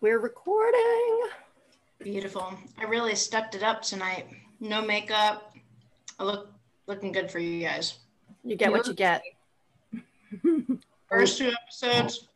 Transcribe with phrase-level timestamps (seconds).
[0.00, 1.20] We're recording.
[2.02, 2.54] Beautiful.
[2.78, 4.28] I really stepped it up tonight.
[4.58, 5.54] No makeup.
[6.18, 6.50] I look
[6.86, 7.98] looking good for you guys.
[8.42, 9.22] You get what you get.
[11.10, 12.28] First two episodes.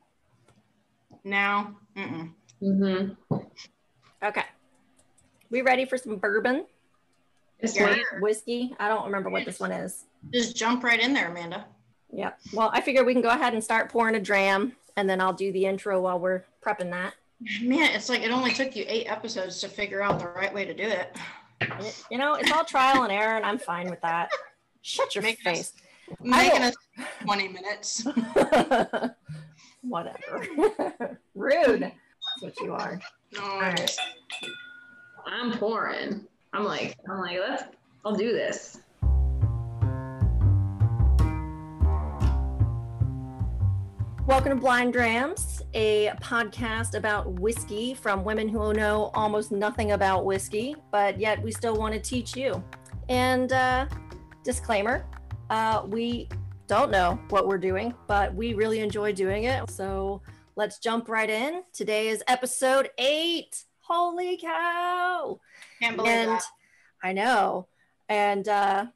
[1.24, 1.74] Now.
[1.96, 2.32] Mm-mm.
[2.62, 3.36] Mm-hmm.
[4.22, 4.44] Okay.
[5.48, 6.66] We ready for some bourbon?
[7.62, 7.96] Yes, Yeah.
[8.20, 8.74] Whiskey?
[8.78, 10.04] I don't remember what this one is.
[10.34, 11.64] Just jump right in there, Amanda.
[12.12, 12.32] Yeah.
[12.52, 15.32] Well, I figure we can go ahead and start pouring a dram and then I'll
[15.32, 17.14] do the intro while we're prepping that.
[17.62, 20.64] Man, it's like it only took you eight episodes to figure out the right way
[20.64, 21.16] to do it.
[21.60, 24.30] It- you know, it's all trial and error and I'm fine with that.
[24.82, 25.72] Shut your Making face.
[26.20, 26.74] Making will- us
[27.24, 28.06] 20 minutes.
[29.82, 31.18] Whatever.
[31.34, 31.80] Rude.
[31.80, 33.00] That's what you are.
[33.32, 33.96] No, right.
[35.26, 36.26] I'm pouring.
[36.52, 37.64] I'm like, I'm like, let's.
[38.04, 38.78] I'll do this.
[44.26, 50.24] Welcome to Blind Drams, a podcast about whiskey from women who know almost nothing about
[50.24, 52.64] whiskey, but yet we still want to teach you.
[53.10, 53.86] And uh,
[54.42, 55.04] disclaimer
[55.50, 56.30] uh, we
[56.68, 59.68] don't know what we're doing, but we really enjoy doing it.
[59.68, 60.22] So
[60.56, 61.62] let's jump right in.
[61.74, 63.62] Today is episode eight.
[63.80, 65.38] Holy cow!
[65.82, 66.44] Can't believe and that.
[67.02, 67.66] I know.
[68.08, 68.86] And uh,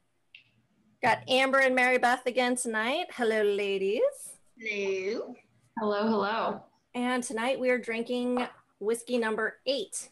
[1.02, 3.08] got Amber and Mary Beth again tonight.
[3.12, 4.37] Hello, ladies.
[4.60, 5.34] Hello.
[5.78, 6.60] Hello, hello.
[6.94, 8.46] And tonight we are drinking
[8.80, 10.08] whiskey number eight.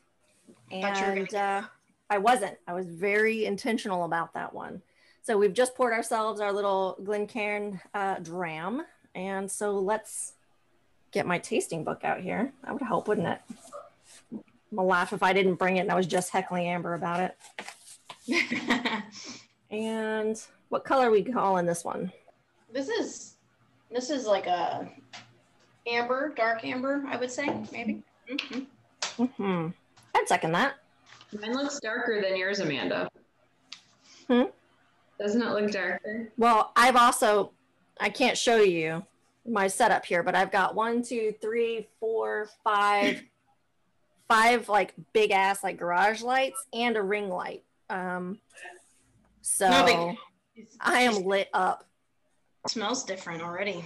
[0.70, 1.62] Thought you were gonna And uh,
[2.10, 2.56] I wasn't.
[2.68, 4.82] I was very intentional about that one.
[5.22, 8.82] So we've just poured ourselves our little Glencairn uh, dram.
[9.14, 10.34] And so let's
[11.10, 12.52] get my tasting book out here.
[12.62, 13.40] That would help, wouldn't it?
[14.32, 14.42] I'm
[14.76, 17.36] gonna laugh if I didn't bring it and I was just heckling Amber about it.
[19.70, 22.12] And what color are we calling this one?
[22.72, 23.35] this is
[23.96, 24.86] this is like a
[25.86, 28.02] amber, dark amber, I would say, maybe.
[28.28, 28.66] Mhm.
[29.16, 29.68] hmm
[30.14, 30.74] I'd second that.
[31.40, 33.08] Mine looks darker than yours, Amanda.
[34.28, 34.42] Hmm?
[35.18, 36.28] Doesn't it look darker?
[36.36, 37.52] Well, I've also,
[37.98, 39.02] I can't show you
[39.48, 43.22] my setup here, but I've got one, two, three, four, five,
[44.28, 47.64] five like big ass like garage lights and a ring light.
[47.88, 48.40] Um,
[49.40, 50.16] so No
[50.80, 51.86] I am lit up.
[52.66, 53.84] It smells different already.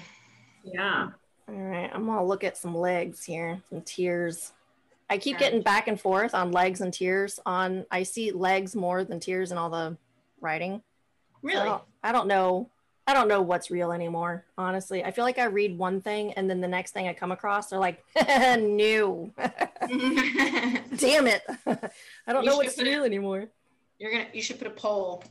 [0.64, 1.08] Yeah.
[1.46, 4.52] All right, I'm gonna look at some legs here, some tears.
[5.10, 5.44] I keep Okay.
[5.46, 7.38] getting back and forth on legs and tears.
[7.44, 9.98] On I see legs more than tears in all the
[10.40, 10.74] writing.
[10.76, 11.64] I Really?
[11.66, 12.70] don't, I don't know.
[13.06, 14.46] I don't know what's real anymore.
[14.56, 17.32] Honestly, I feel like I read one thing and then the next thing I come
[17.32, 18.02] across, they're like,
[18.58, 19.30] "New,
[20.96, 21.42] damn it!
[21.66, 23.48] I don't You know what's put it- real anymore."
[23.98, 25.22] You're gonna you should put a poll.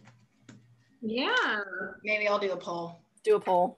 [1.02, 1.34] Yeah.
[2.04, 3.00] Maybe I'll do a poll.
[3.30, 3.78] Do a poll.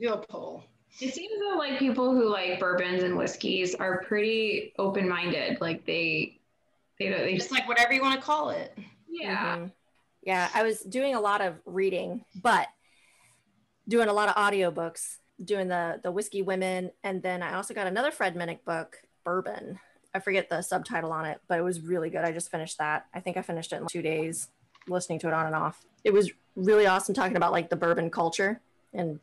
[0.00, 0.62] Do a poll.
[1.00, 5.60] It seems that like people who like bourbons and whiskeys are pretty open-minded.
[5.60, 6.38] Like they,
[7.00, 7.18] they don't.
[7.22, 8.78] They just like whatever you want to call it.
[9.08, 9.56] yeah.
[9.56, 9.72] Mhm.
[10.22, 12.68] Yeah, I was doing a lot of reading, but
[13.88, 17.88] doing a lot of audiobooks, doing the the whiskey women, and then I also got
[17.88, 19.80] another Fred Minnick book, Bourbon.
[20.14, 22.20] I forget the subtitle on it, but it was really good.
[22.24, 23.06] I just finished that.
[23.12, 24.46] I think I finished it in two days,
[24.86, 25.82] listening to it on and off.
[26.04, 28.60] It was really awesome talking about like the bourbon culture
[28.94, 29.20] and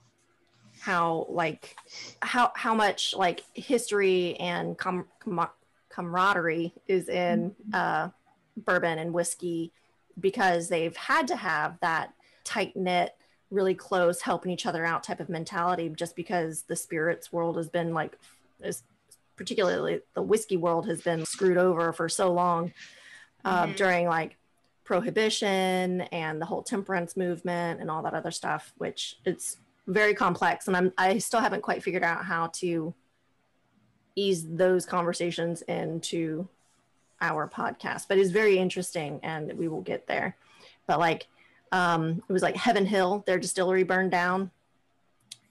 [0.82, 1.76] how like
[2.22, 5.50] how how much like history and com- com-
[5.90, 8.10] camaraderie is in uh,
[8.58, 9.72] bourbon and whiskey
[10.20, 13.16] because they've had to have that tight knit,
[13.50, 15.90] really close, helping each other out type of mentality.
[15.90, 18.18] Just because the spirits world has been like,
[18.62, 18.84] is
[19.36, 22.74] particularly the whiskey world has been screwed over for so long
[23.46, 23.76] uh, Mhm.
[23.76, 24.38] during like
[24.84, 30.68] prohibition and the whole temperance movement and all that other stuff, which it's very complex.
[30.68, 32.94] And I'm I still haven't quite figured out how to
[34.16, 36.48] ease those conversations into
[37.22, 40.36] our podcast, but it's very interesting and we will get there.
[40.88, 41.28] But like,
[41.72, 44.52] um, it was like Heaven Hill, their distillery burned down,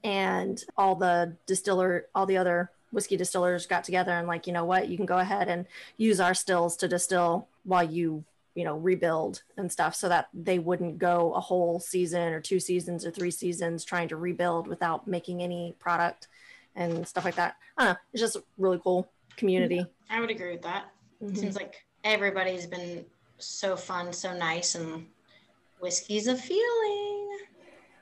[0.04, 4.64] and all the distiller, all the other whiskey distillers got together and like, you know
[4.64, 8.24] what, you can go ahead and use our stills to distill while you,
[8.54, 12.60] you know, rebuild and stuff, so that they wouldn't go a whole season or two
[12.60, 16.28] seasons or three seasons trying to rebuild without making any product
[16.74, 17.56] and stuff like that.
[17.76, 17.98] I don't know.
[18.12, 19.86] It's just a really cool community.
[20.08, 20.86] I would agree with that.
[21.22, 21.36] Mhm.
[21.38, 23.04] Seems like everybody's been
[23.38, 25.06] so fun, so nice, and
[25.80, 27.38] whiskey's a feeling.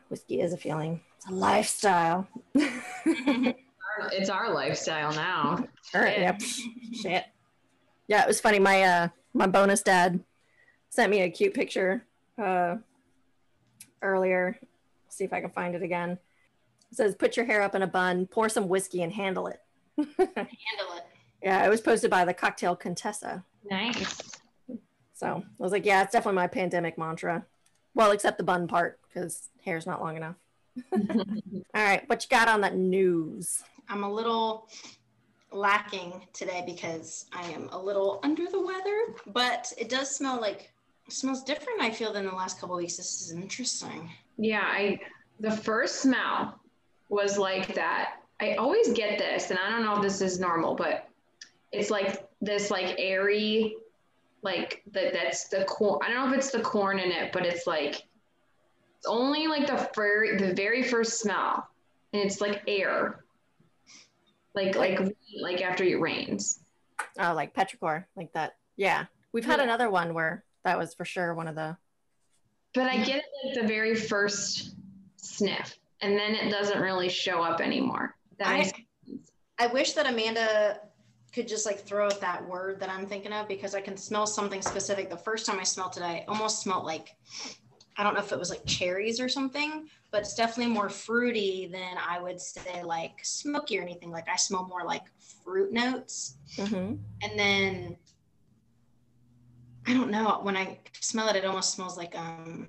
[0.08, 1.00] Whiskey is a feeling.
[1.16, 2.26] It's a lifestyle.
[4.12, 5.64] It's our lifestyle now.
[5.94, 6.20] All right.
[6.20, 6.40] Yep.
[7.02, 7.24] Shit.
[8.06, 8.60] Yeah, it was funny.
[8.60, 10.22] My uh my bonus dad
[10.90, 12.04] sent me a cute picture
[12.38, 12.76] uh
[14.02, 14.58] earlier.
[15.08, 16.18] See if I can find it again.
[16.90, 19.60] It says, "Put your hair up in a bun, pour some whiskey, and handle it."
[19.96, 21.04] Handle it.
[21.42, 23.44] Yeah, it was posted by the Cocktail Contessa.
[23.68, 24.38] Nice.
[25.14, 27.44] So I was like, yeah, it's definitely my pandemic mantra.
[27.94, 30.36] Well, except the bun part because hair's not long enough.
[30.92, 31.02] All
[31.74, 33.62] right, what you got on that news?
[33.88, 34.68] I'm a little
[35.50, 40.72] lacking today because I am a little under the weather, but it does smell like
[41.08, 41.80] it smells different.
[41.80, 42.98] I feel than the last couple weeks.
[42.98, 44.10] This is interesting.
[44.36, 45.00] Yeah, I
[45.40, 46.60] the first smell
[47.08, 48.16] was like that.
[48.40, 51.08] I always get this, and I don't know if this is normal, but
[51.72, 53.76] it's like this like airy,
[54.42, 55.14] like that.
[55.14, 56.00] That's the corn.
[56.04, 57.94] I don't know if it's the corn in it, but it's like
[58.98, 61.66] it's only like the very the very first smell,
[62.12, 63.24] and it's like air,
[64.54, 65.00] like like
[65.40, 66.60] like after it rains.
[67.18, 68.56] Oh, like petrichor, like that.
[68.76, 69.64] Yeah, we've had Yeah.
[69.64, 71.76] another one where that was for sure one of the.
[72.74, 74.74] But I get it like the very first
[75.16, 78.14] sniff, and then it doesn't really show up anymore.
[78.38, 78.72] That I, makes
[79.58, 80.80] I wish that Amanda
[81.32, 84.26] could just like throw out that word that I'm thinking of because I can smell
[84.26, 85.10] something specific.
[85.10, 87.16] The first time I smelled it, I almost smelled like
[87.96, 91.68] I don't know if it was like cherries or something, but it's definitely more fruity
[91.70, 94.12] than I would say like smoky or anything.
[94.12, 95.02] Like I smell more like
[95.42, 96.36] fruit notes.
[96.56, 97.96] hmm And then
[99.88, 102.68] I don't know, when I smell it, it almost smells like um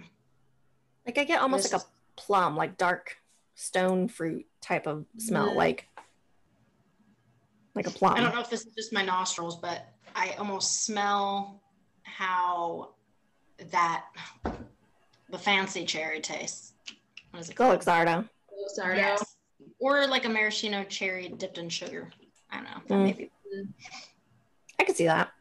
[1.06, 1.86] Like I get almost like a
[2.16, 3.18] plum, like dark
[3.56, 5.54] stone fruit type of smell, Yeah.
[5.56, 5.88] like
[7.76, 8.14] like a plum.
[8.16, 9.86] I don't know if this is just my nostrils, but
[10.16, 11.62] I almost smell
[12.04, 12.92] how
[13.72, 14.06] that
[15.30, 16.74] the fancy cherry tastes.
[17.32, 17.82] What is it Go called?
[17.82, 18.28] Luxardo.
[18.78, 18.96] Sardo.
[18.98, 19.36] Yes.
[19.80, 22.10] Or like a maraschino cherry dipped in sugar.
[22.50, 22.82] I don't know.
[22.88, 23.04] That Mm.
[23.04, 23.32] may be-
[24.80, 25.32] I could see that.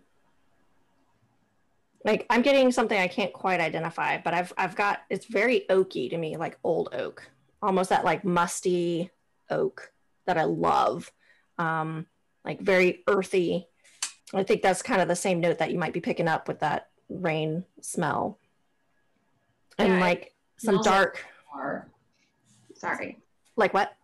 [2.05, 6.09] Like I'm getting something I can't quite identify, but I've I've got it's very oaky
[6.11, 7.29] to me, like old oak,
[7.61, 9.11] almost that like musty
[9.51, 9.93] oak
[10.27, 11.11] that I love,
[11.59, 12.07] um,
[12.45, 13.67] like very earthy.
[14.33, 16.61] I think that's kind of the same note that you might be picking up with
[16.61, 18.39] that rain smell,
[19.79, 21.25] and Yeah, like some smells like- dark,
[22.75, 23.19] sorry.
[23.57, 23.95] like what?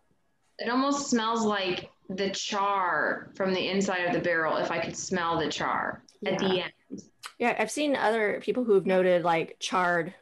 [0.59, 4.57] It almost smells like the char from the inside of the barrel.
[4.57, 7.01] If I could smell the char at the end.
[7.37, 10.13] Yeah, I've seen other people who have noted like charred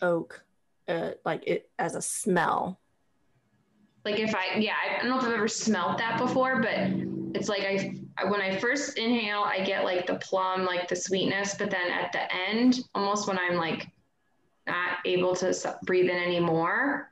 [0.00, 0.44] oak,
[0.88, 2.78] uh, like it as a smell.
[4.04, 6.74] Like if I, yeah, I don't know if I've ever smelled that before, but
[7.36, 11.54] it's like I, when I first inhale, I get like the plum, like the sweetness,
[11.56, 13.88] but then at the end, almost when I'm like
[14.66, 17.10] not able to breathe in anymore,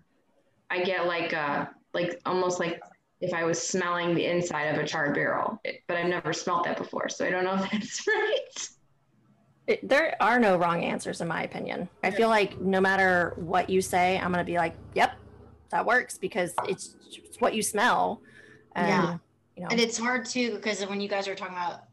[0.71, 2.81] I get like uh like almost like
[3.21, 6.65] if I was smelling the inside of a charred barrel, It- but I've never smelled
[6.65, 8.69] that before, so I don't know if that's right.
[9.71, 11.89] It, there are no wrong answers in my opinion.
[12.03, 15.13] I feel like no matter what you say, I'm gonna be like, "Yep,
[15.71, 18.21] that works," because it's, it's what you smell.
[18.75, 19.19] And, Yeah.
[19.55, 21.85] You know, And it's hard too because when you guys are talking about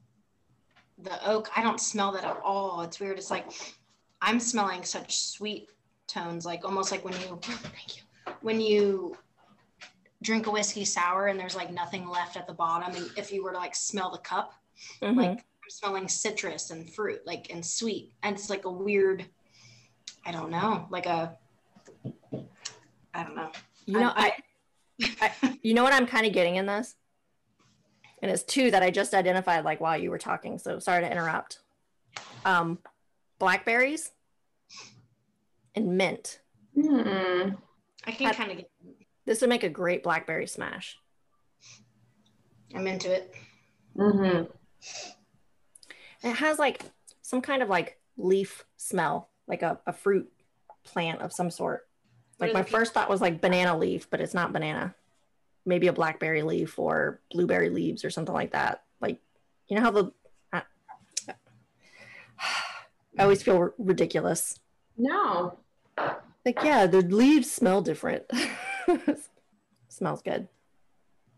[0.98, 2.82] the oak, I don't smell that at all.
[2.82, 3.20] It's weird.
[3.20, 3.46] It's like
[4.24, 5.70] I'm smelling such sweet
[6.08, 8.04] tones, like almost like when you thank you
[8.42, 9.16] when you
[10.24, 12.96] drink a whiskey sour and there's like nothing left at the bottom.
[12.96, 14.54] And if you were to like smell the cup,
[15.00, 15.16] mhm.
[15.16, 18.14] like smelling citrus and fruit, like and sweet.
[18.24, 19.26] And it's like a weird,
[20.26, 21.38] I don't know, like a
[23.14, 23.52] I don't know.
[23.86, 24.34] you know, I,
[25.22, 26.96] I, you know what I'm kind of getting in this,
[28.22, 30.60] and it's two that I just identified like while you were talking.
[30.60, 31.60] So sorry to interrupt.
[32.46, 32.80] Um,
[33.40, 34.12] blackberries
[35.76, 36.40] and mint.
[36.76, 37.50] Hmm.
[38.06, 38.70] I can kind of get
[39.26, 40.98] This would make a great blackberry smash.
[42.76, 43.34] I'm into it.
[43.98, 44.44] Mm-hmm.
[46.28, 46.82] It has like
[47.22, 50.32] some kind of like leaf smell, like a, a fruit
[50.84, 51.88] plant of some sort.
[52.40, 54.94] Like my first thought was like banana leaf, but it's not banana.
[55.66, 58.84] Maybe a blackberry leaf or blueberry leaves or something like that.
[59.02, 59.20] Like,
[59.68, 60.12] you know how the.
[60.54, 60.62] I,
[63.18, 64.60] I always feel r- ridiculous.
[64.98, 65.58] No.
[66.46, 68.24] Like, yeah, the leaves smell different.
[69.90, 70.48] Smells good.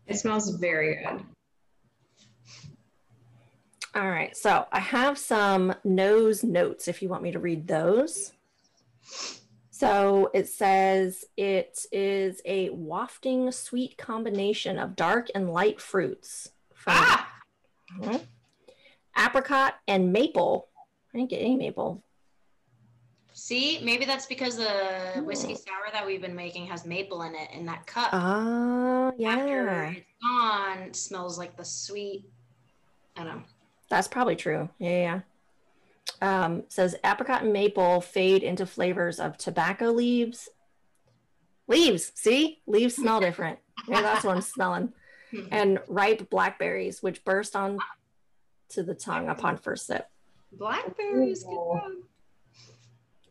[0.06, 1.24] It smells very good.
[3.94, 4.36] All right.
[4.36, 8.32] So I have some nose notes if you want me to read those.
[9.70, 16.50] So it says it is a wafting sweet combination of dark and light fruits.
[16.86, 17.28] Ah!
[17.98, 18.26] Mhm.
[19.18, 20.68] Apricot and maple.
[21.12, 22.02] I didn't get any maple.
[23.32, 27.48] See, maybe that's because the whiskey sour that we've been making has maple in it,
[27.52, 29.90] and that cup Oh, after yeah.
[29.92, 32.26] it's gone smells like the sweet.
[33.16, 33.42] I don't know.
[33.90, 34.70] That's probably true.
[34.78, 35.20] Yeah, yeah.
[36.22, 36.44] yeah.
[36.44, 40.48] Um, says apricot and maple fade into flavors of tobacco leaves.
[41.68, 42.62] Leaves, see?
[42.66, 43.58] Leaves smell different.
[43.86, 44.92] Yeah, that's what I'm smelling.
[45.52, 47.78] And ripe blackberries, which burst on
[48.70, 50.08] to the tongue upon first sip.
[50.50, 51.44] Blackberries.
[51.44, 51.78] Good Ooh.
[51.78, 51.92] job.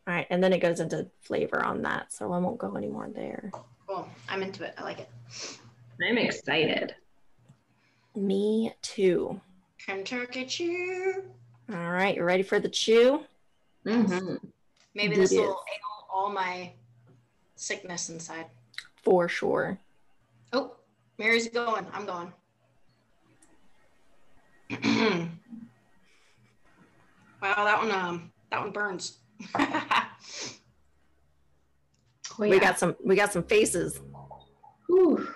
[0.07, 2.87] All right, and then it goes into flavor on that, so I won't go any
[2.87, 3.51] more there.
[3.85, 4.07] Cool.
[4.29, 4.75] I'm into it.
[4.77, 5.09] I like it.
[6.01, 6.95] I'm excited.
[8.15, 9.41] Me too.
[9.83, 11.23] Kentucky chew.
[11.71, 13.23] All right, you ready for the chew?
[13.85, 14.35] hmm
[14.95, 16.71] Maybe this will ale all my
[17.55, 18.47] sickness inside.
[19.03, 19.79] For sure.
[20.51, 20.75] Oh,
[21.17, 21.85] Mary's going.
[21.93, 22.33] I'm going.
[27.41, 29.17] wow, that one um that one burns.
[32.41, 33.99] Oh, We got some we got some faces.
[34.87, 35.27] Whew.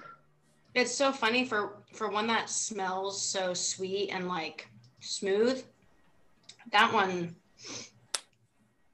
[0.74, 4.68] it's so funny for for one that smells so sweet and like
[5.00, 5.64] smooth.
[6.72, 7.36] That one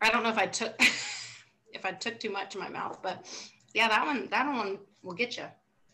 [0.01, 0.75] I don't know if I took
[1.73, 3.25] if I took too much in my mouth, but
[3.73, 5.45] yeah, that one that one will get you.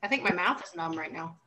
[0.03, 1.37] I think my mouth is numb right now.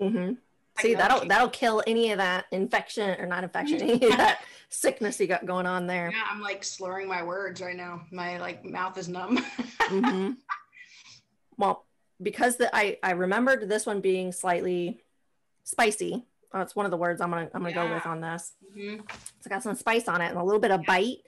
[0.00, 0.34] Mm-hmm.
[0.80, 4.40] See, that'll she- that'll kill any of that infection or not infection, any of that
[4.68, 6.10] sickness you got going on there.
[6.12, 8.02] Yeah, I'm like slurring my words right now.
[8.10, 9.38] My like mouth is numb.
[9.80, 10.32] mm-hmm.
[11.56, 11.86] Well,
[12.22, 15.00] because the, I I remembered this one being slightly
[15.64, 16.24] spicy.
[16.52, 18.52] That's one of the words I'm gonna I'm gonna go with on this.
[18.76, 19.00] Mhm.
[19.38, 21.18] It's got some spice on it and a little bit of bite.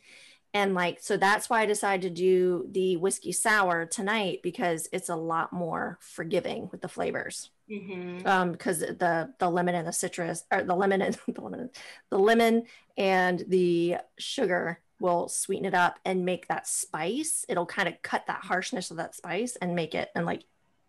[0.55, 5.09] And like, so that's why I decided to do the whiskey sour tonight because it's
[5.09, 7.51] a lot more forgiving with the flavors.
[7.69, 8.25] Mhm.
[8.25, 11.71] Um, because the the lemon and the citrus or the lemon and the lemon,
[12.11, 12.67] the lemon
[12.97, 17.45] and the sugar will sweeten it up and make that spice.
[17.49, 20.45] It'll kind of cut that harshness of that spice and make it and like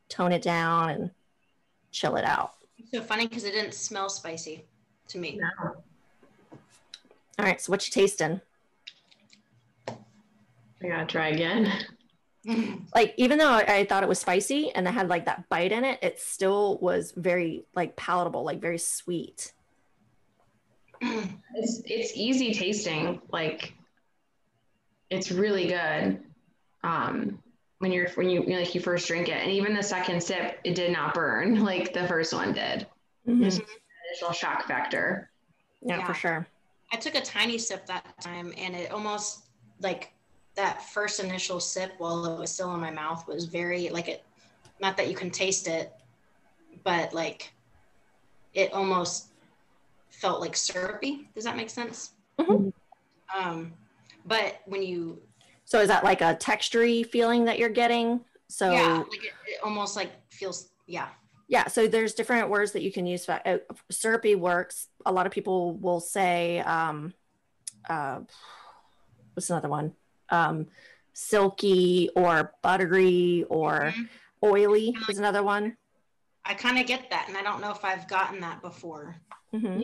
[0.08, 1.12] tone it down and
[1.92, 2.54] chill it out.
[2.78, 4.66] It's so funny because it didn't smell spicy
[5.10, 5.40] to me.
[5.40, 5.76] No.
[7.40, 8.42] All right, so what you tasting?
[9.88, 11.72] I gotta try again.
[12.96, 15.72] like even though I, I thought it was spicy and it had like that bite
[15.72, 19.54] in it, it still was very like palatable, like very sweet.
[21.60, 23.20] It's it's easy tasting.
[23.32, 23.74] Like
[25.10, 26.20] it's really good.
[26.84, 27.42] Um
[27.80, 29.42] when you're when you like you first drink it.
[29.42, 32.88] And even the second sip, it did not burn like the first one did.
[33.28, 33.44] Mhm.
[33.44, 33.62] Just
[34.10, 35.30] initial shock factor.
[35.82, 36.48] Yeah, for sure.
[36.92, 39.44] I took a tiny sip that time and it almost
[39.82, 40.14] like
[40.56, 44.24] that first initial sip while it was still in my mouth was very like it
[44.80, 45.92] not that you can taste it,
[46.84, 47.52] but like
[48.54, 49.28] it almost
[50.10, 51.30] felt like syrupy.
[51.36, 52.14] Does that make sense?
[52.40, 52.74] Mhm.
[53.36, 53.74] Um
[54.26, 55.22] but when you
[55.68, 58.22] So is that like a textury feeling that you're getting?
[58.48, 61.10] So yeah, like it, it almost like feels yeah.
[61.50, 63.58] Yeah, so there's different words that you can use for uh,
[63.92, 64.88] syrupy works.
[65.06, 67.14] A lot of people will say, um,
[67.90, 68.20] uh,
[69.34, 69.94] what's another one?
[70.30, 70.68] Um,
[71.12, 74.10] silky or buttery or Mhm.
[74.44, 75.76] oily is another one.
[76.46, 79.18] I kind of get that and I don't know if I've gotten that before.
[79.54, 79.84] Mhm.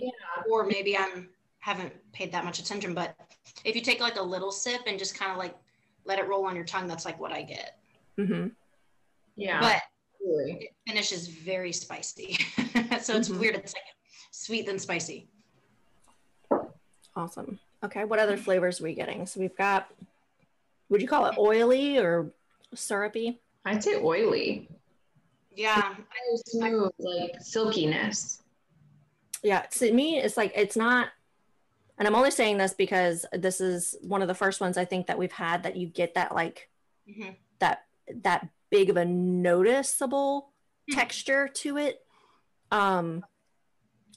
[0.49, 2.93] or maybe I'm haven't paid that much attention.
[2.93, 3.15] But
[3.63, 5.55] if you take like a little sip and just kind of like
[6.05, 7.79] let it roll on your tongue, that's like what I get.
[8.17, 8.51] Mhm.
[9.35, 9.59] Yeah.
[9.59, 9.81] But
[10.25, 10.51] really.
[10.65, 12.33] it finishes very spicy,
[13.01, 13.39] so it's Mhm.
[13.39, 13.55] weird.
[13.55, 13.83] It's like
[14.31, 15.27] sweet then spicy.
[17.15, 17.59] Awesome.
[17.83, 19.25] Okay, what other flavors are we getting?
[19.25, 19.89] So we've got,
[20.89, 22.31] would you call it oily or
[22.73, 23.39] syrupy?
[23.65, 24.69] I'd say oily.
[25.55, 28.41] Yeah, So smooth, like silkiness.
[29.43, 31.09] Yeah, to me, it's like it's not,
[31.97, 35.07] and I'm only saying this because this is one of the first ones I think
[35.07, 36.69] that we've had that you get that like
[37.07, 37.35] Mhm.
[37.59, 37.85] that
[38.23, 40.53] that big of a noticeable
[40.89, 40.95] Mhm.
[40.95, 42.05] texture to it.
[42.71, 43.23] Um,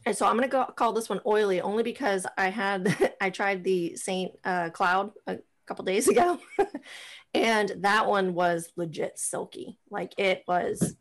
[0.04, 2.86] and so I'm gonna go call this one oily only because I had
[3.20, 6.38] I tried the Saint uh, Cloud a couple days ago,
[7.34, 9.78] and that one was legit silky.
[9.90, 10.96] Like it was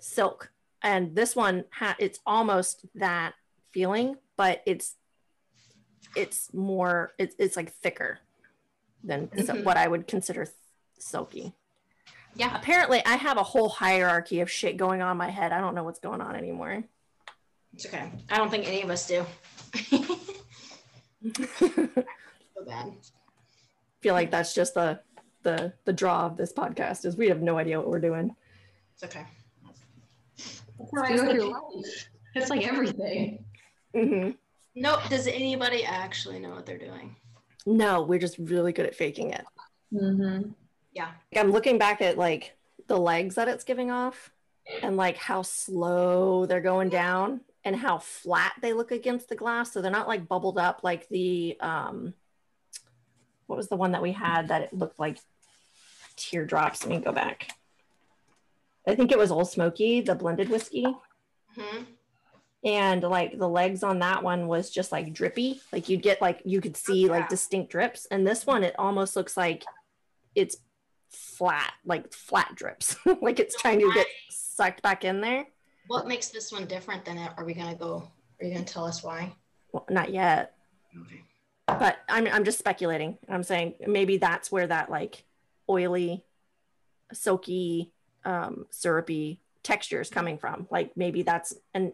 [0.00, 3.32] silk and this one ha- it's almost that
[3.72, 4.94] feeling but it's
[6.16, 8.18] it's more it's, it's like thicker
[9.04, 9.64] than so- Mhm.
[9.64, 10.54] what i would consider th-
[10.98, 11.52] silky
[12.34, 12.56] yeah.
[12.56, 15.74] apparently i have a whole hierarchy of shit going on in my head i don't
[15.74, 16.82] know what's going on anymore
[17.74, 18.10] It's okay.
[18.30, 19.26] I don't think any of us do.
[21.58, 22.92] so bad.
[24.00, 25.00] feel like that's just the
[25.42, 28.34] the the draw of this podcast is we have no idea what we're doing
[28.94, 29.24] It's okay.
[30.36, 32.08] That's how I go through life.
[32.34, 33.44] It's like everything.
[33.94, 34.30] hmm
[34.76, 37.16] No, does anybody actually know what they're doing?
[37.68, 39.44] no we're just really good at faking it
[39.92, 40.50] Mm-hmm.
[40.92, 41.10] Yeah.
[41.32, 42.56] Like, I'm looking back at like
[42.86, 44.30] the legs that it's giving off
[44.82, 49.72] and like how slow they're going down and how flat they look against the glass.
[49.72, 52.14] So they're not like bubbled up like the um
[53.46, 55.18] what was the one that we had that it looked like
[56.16, 56.84] teardrops?
[56.84, 57.50] Let me go back.
[58.88, 60.86] I think it was Old Smoky, the blended whiskey.
[61.56, 61.82] hmm
[62.66, 66.42] and like the legs on that one was just like drippy like you'd get like
[66.44, 69.64] you could see like distinct drips and this one it almost looks like
[70.34, 70.56] it's
[71.10, 75.46] flat like flat drips like it's trying to get sucked back in there
[75.86, 77.30] What makes this one different than it?
[77.36, 78.10] Are we gonna go?
[78.40, 79.32] Are you gonna tell us why?
[79.72, 80.54] well, not yet
[81.02, 81.22] Okay.
[81.66, 85.24] but I'm, I'm just speculating i'm saying maybe that's where that like
[85.70, 86.24] oily
[87.12, 87.92] silky
[88.24, 91.92] um, syrupy texture is coming from like maybe that's and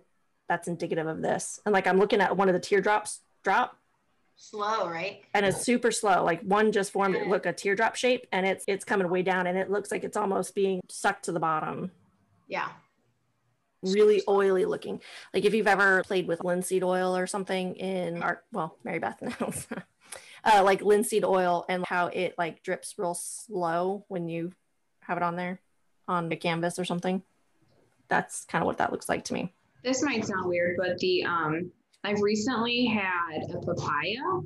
[0.49, 1.61] that's indicative of this.
[1.64, 3.76] And like i'm looking at one of the teardrops drop.
[4.37, 5.22] Slow, right?
[5.34, 6.25] and it's super slow.
[6.25, 9.46] Like one just formed it look a teardrop shape and it's it's coming way down
[9.46, 11.92] and it looks like it's almost being sucked to the bottom.
[12.49, 12.68] Yeah.
[13.82, 15.00] really oily looking.
[15.32, 19.22] Like if you've ever played with linseed oil or something in art well mary beth
[19.40, 19.66] knows.
[20.44, 24.52] Uh, like linseed oil and how it like drips real slow when you
[25.02, 25.61] have it on there
[26.08, 27.22] on the canvas or something.
[28.08, 31.24] That's kind of what that looks like to me This might sound weird, but the
[31.24, 31.70] um,
[32.04, 34.40] I've recently had a papaya,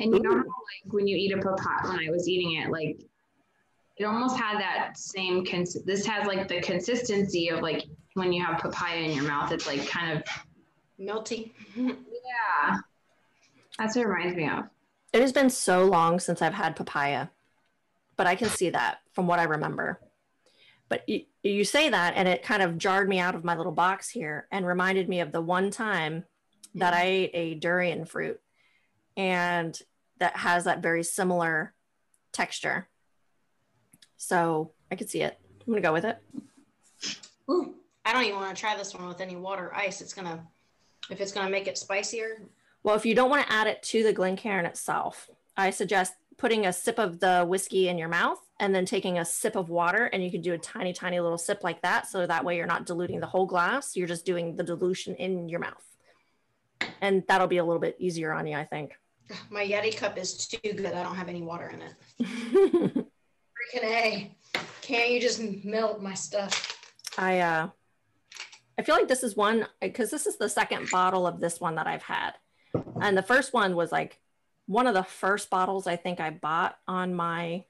[0.00, 0.44] and you know, how, Ooh.
[0.84, 3.00] like when you eat a papaya, when I was eating it, like
[3.96, 5.44] it almost had that same.
[5.44, 7.84] Cons- this has like the consistency of like
[8.14, 9.52] when you have papaya in your mouth.
[9.52, 10.22] It's like kind of
[11.00, 11.54] Milty.
[11.76, 12.78] yeah.
[13.78, 14.64] That's what it reminds me of.
[15.12, 17.28] it has been so long since i've had papaya
[18.16, 20.00] but i can see that from what i remember
[20.88, 23.72] but you, you say that and it kind of jarred me out of my little
[23.72, 26.24] box here and reminded me of the one time
[26.74, 28.40] that I ate a durian fruit
[29.16, 29.78] and
[30.18, 31.74] that has that very similar
[32.32, 32.88] texture.
[34.16, 35.38] So I could see it.
[35.66, 36.18] I'm gonna go with it.
[37.50, 37.74] Ooh,
[38.04, 40.00] I don't even want to try this one with any water or ice.
[40.00, 40.44] It's gonna,
[41.10, 42.42] if it's gonna make it spicier.
[42.82, 46.66] Well, if you don't want to add it to the Glencairn itself, I suggest putting
[46.66, 50.04] a sip of the whiskey in your mouth and then taking a sip of water
[50.06, 52.06] and you can do a tiny, tiny little sip like that.
[52.06, 53.96] So that way you're not diluting the whole glass.
[53.96, 55.84] You're just doing the dilution in your mouth.
[57.00, 58.96] And that'll be a little bit easier on you, I think.
[59.50, 60.94] My Yeti cup is too good.
[60.94, 61.94] I don't have any water in it.
[63.74, 64.34] Freaking A.
[64.80, 66.78] Can't you just melt my stuff?
[67.18, 67.68] I uh
[68.78, 71.74] I feel like this is one because this is the second bottle of this one
[71.74, 72.34] that I've had.
[73.02, 74.20] And the first one was like
[74.68, 77.64] one of the first bottles I think I bought on my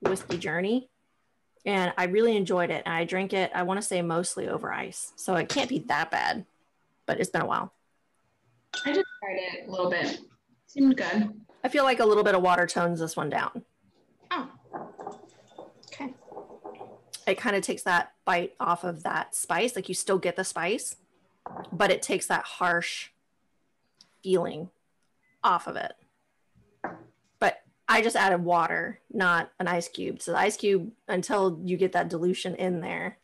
[0.00, 0.90] whiskey journey.
[1.64, 2.82] And I really enjoyed it.
[2.84, 5.12] And I drank it, I want to say mostly over ice.
[5.16, 6.44] So it can't be that bad,
[7.06, 7.72] but it's been a while.
[8.84, 10.18] I just tried it a little bit.
[10.66, 11.32] Seemed good.
[11.62, 13.62] I feel like a little bit of water tones this one down.
[14.30, 14.50] Oh.
[15.86, 16.12] Okay.
[17.28, 19.76] It kind of takes that bite off of that spice.
[19.76, 20.96] Like you still get the spice,
[21.72, 23.10] but it takes that harsh
[24.22, 24.70] feeling
[25.44, 25.92] off of it.
[27.94, 30.20] But I just added water, not an ice cube.
[30.20, 33.18] So the ice cube, until you get that dilution in there,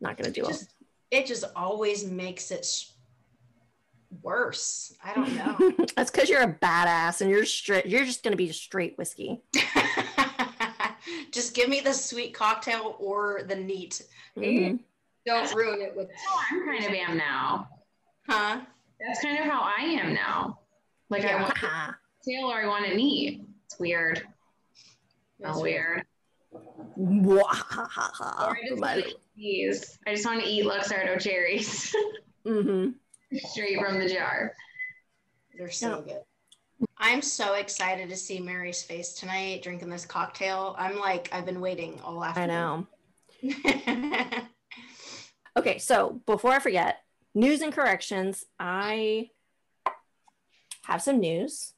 [0.00, 0.48] not going to do it.
[0.48, 0.74] Just,
[1.10, 2.86] it just always makes it sh-
[4.22, 4.94] worse.
[5.04, 5.86] I don't know.
[5.96, 7.84] That's because you're a badass and you're straight.
[7.84, 9.42] You're just going to be straight whiskey.
[11.30, 14.00] just give me the sweet cocktail or the neat.
[14.34, 14.78] Mhm.
[15.26, 17.68] Don't ruin it with, Oh, I'm kind of am now.
[18.28, 18.60] huh?
[18.98, 20.60] That's kind of how I am now.
[21.10, 21.94] Like I want Ah.
[22.26, 23.42] tail or I want it neat.
[23.64, 24.22] It's weird.
[25.40, 26.04] That's Oh, weird.
[26.52, 29.98] Or I just My- want to eat these.
[30.06, 31.94] I just want to eat Luxardo cherries
[32.46, 32.90] mm-hmm.
[33.36, 34.52] straight from the jar.
[35.56, 36.20] They're so good.
[36.98, 40.74] I'm so excited to see Mary's face tonight drinking this cocktail.
[40.78, 42.86] I'm like, I've been waiting all afternoon.
[43.42, 44.40] I know.
[45.56, 46.98] Okay, so before I forget,
[47.32, 48.44] news and corrections.
[48.58, 49.30] I
[50.82, 51.72] have some news.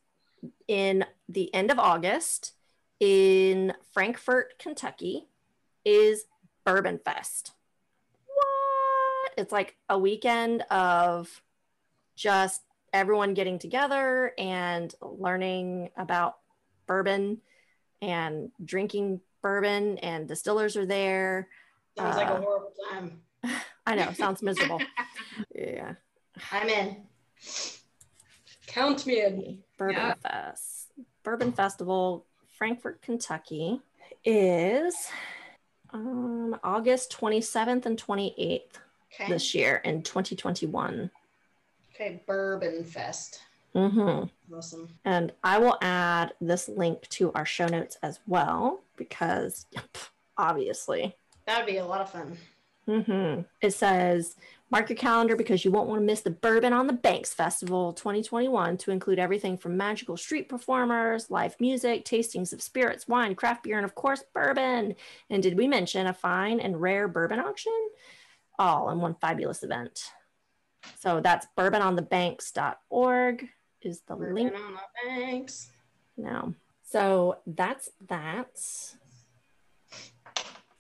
[0.66, 2.52] In the end of August,
[3.00, 5.26] in Frankfort, Kentucky,
[5.84, 6.24] is
[6.64, 7.52] Bourbon Fest.
[8.26, 9.32] What?
[9.36, 11.42] It's like a weekend of
[12.14, 12.62] just
[12.92, 16.36] everyone getting together and learning about
[16.86, 17.42] bourbon
[18.00, 21.48] and drinking bourbon, and distillers are there.
[21.98, 23.20] Sounds like a Uh, horrible time.
[23.86, 24.80] I know, sounds miserable.
[25.54, 25.94] Yeah.
[26.52, 26.96] I'm in.
[28.66, 29.62] Count me in.
[29.78, 30.14] Bourbon Yeah.
[30.14, 30.75] Fest.
[31.26, 32.24] Bourbon Festival,
[32.56, 33.80] Frankfort, Kentucky
[34.24, 35.08] is
[35.92, 38.60] um, August 27th and 28th
[39.12, 39.32] Okay.
[39.32, 41.10] this year in 2021.
[41.92, 43.40] Okay, Bourbon Fest.
[43.74, 44.54] Mm-hmm.
[44.54, 44.88] Awesome.
[45.04, 49.66] And I will add this link to our show notes as well because
[50.38, 52.36] obviously That would be a lot of fun.
[52.86, 53.40] Mm-hmm.
[53.62, 54.36] It says,
[54.70, 57.92] mark your calendar because you won't want to miss the Bourbon on the Banks Festival
[57.92, 63.62] 2021 to include everything from magical street performers, live music, tastings of spirits, wine, craft
[63.62, 64.94] beer, and of course, bourbon.
[65.30, 67.72] And did we mention a fine and rare bourbon auction?
[68.58, 70.10] All in one fabulous event.
[70.98, 73.48] So that's bourbononthebanks.org
[73.82, 75.70] is the Bourbon link on the banks.
[76.16, 76.54] now.
[76.82, 78.58] So that's that.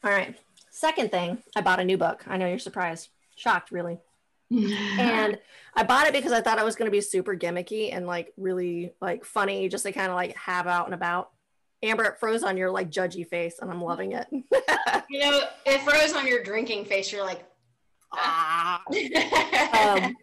[0.02, 0.36] All right.
[0.70, 2.24] Second thing, I bought a new book.
[2.26, 3.98] I know you're surprised, shocked, really.
[4.50, 5.38] And
[5.74, 8.32] I bought it because I thought it was going to be super gimmicky and like
[8.36, 11.30] really like funny, just to kind of like have out and about.
[11.82, 14.26] Amber, it froze on your like judgy face, and I'm loving it.
[15.08, 17.12] You know, it froze on your drinking face.
[17.12, 17.44] You're like,
[18.12, 18.82] ah.
[19.80, 20.16] um,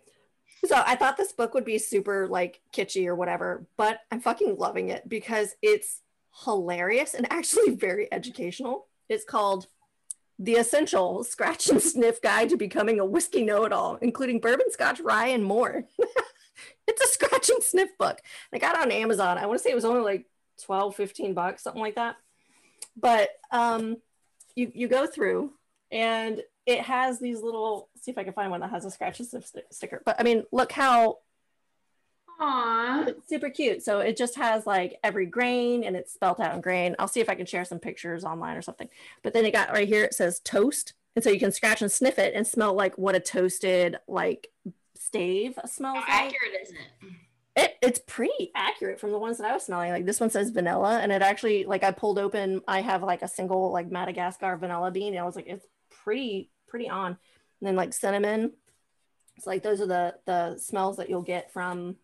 [0.65, 4.57] so I thought this book would be super like kitschy or whatever, but I'm fucking
[4.57, 6.01] loving it because it's
[6.43, 8.87] hilarious and actually very educational.
[9.09, 9.67] It's called
[10.39, 14.71] The Essential Scratch and Sniff Guide to Becoming a Whiskey Know It All, including bourbon,
[14.71, 15.85] scotch, rye, and more.
[16.87, 18.19] it's a scratch and sniff book.
[18.53, 19.37] I got it on Amazon.
[19.37, 20.25] I want to say it was only like
[20.63, 22.15] 12, 15 bucks, something like that.
[22.95, 23.97] But um,
[24.55, 25.51] you, you go through
[25.91, 29.19] and it has these little, see if I can find one that has a scratch
[29.19, 30.01] and sniff sti- sticker.
[30.05, 31.19] But I mean, look how
[32.39, 33.05] Aw.
[33.07, 33.83] it's super cute.
[33.83, 36.95] So it just has like every grain and it's spelt out in grain.
[36.99, 38.89] I'll see if I can share some pictures online or something.
[39.21, 40.93] But then it got right here, it says toast.
[41.15, 44.49] And so you can scratch and sniff it and smell like what a toasted like
[44.95, 46.33] stave smells How like.
[46.33, 47.11] accurate is it?
[47.55, 49.91] It, it's pretty accurate from the ones that I was smelling.
[49.91, 52.61] Like this one says vanilla, and it actually like I pulled open.
[52.67, 55.67] I have like a single like Madagascar vanilla bean, and I was like, it's
[56.03, 57.11] pretty pretty on.
[57.11, 57.17] And
[57.67, 58.53] then like cinnamon.
[59.37, 61.97] It's like those are the the smells that you'll get from,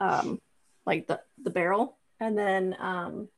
[0.00, 0.40] um,
[0.86, 3.28] like the the barrel, and then um,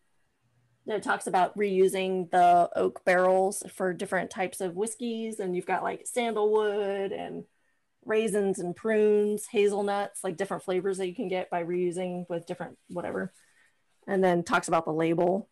[0.86, 5.82] it talks about reusing the oak barrels for different types of whiskeys, and you've got
[5.82, 7.44] like sandalwood and
[8.04, 12.78] raisins and prunes, hazelnuts, like different flavors that you can get by reusing with different
[12.88, 13.32] whatever.
[14.06, 15.48] And then talks about the label.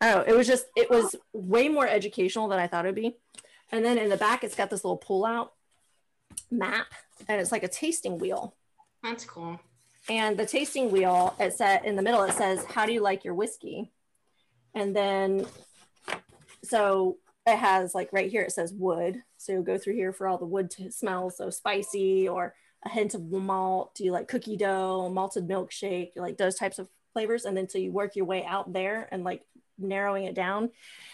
[0.00, 3.16] Oh, it was just it was way more educational than I thought it'd be.
[3.72, 5.52] And then in the back, it's got this little pull out
[6.50, 6.86] map,
[7.26, 8.54] and it's like a tasting wheel.
[9.02, 9.60] That's cool.
[10.08, 13.24] And the tasting wheel, it said in the middle, it says, "How do you like
[13.24, 13.92] your whiskey?"
[14.74, 15.46] And then,
[16.64, 19.22] so it has like right here, it says wood.
[19.36, 22.88] So you'll go through here for all the wood to smells, so spicy or a
[22.88, 23.94] hint of malt.
[23.94, 26.12] Do you like cookie dough, malted milkshake?
[26.16, 29.24] Like those types of flavors, and then so you work your way out there and
[29.24, 29.42] like
[29.78, 30.70] narrowing it down.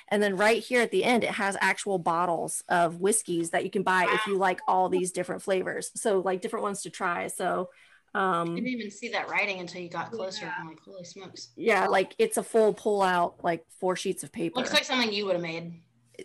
[0.08, 3.70] And then right here at the end, it has actual bottles of whiskeys that you
[3.70, 5.90] can buy if you like all these different flavors.
[5.94, 7.28] So like different ones to try.
[7.28, 7.70] So
[8.14, 10.52] I um didn't even see that writing until you got closer.
[10.58, 11.48] I'm like, holy smokes.
[11.56, 14.58] yeah, like it's a full pull out, like four sheets of paper.
[14.60, 15.80] Looks like something you would have made.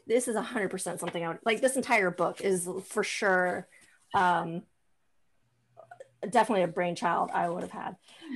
[0.05, 1.61] this is hundred percent something I would like.
[1.61, 3.67] This entire book is for sure,
[4.13, 4.61] um,
[6.29, 7.95] definitely a brainchild I would have had.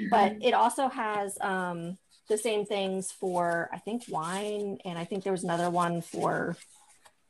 [0.10, 1.98] But it also has um,
[2.30, 6.58] the same things for I think wine, and I think there was another one for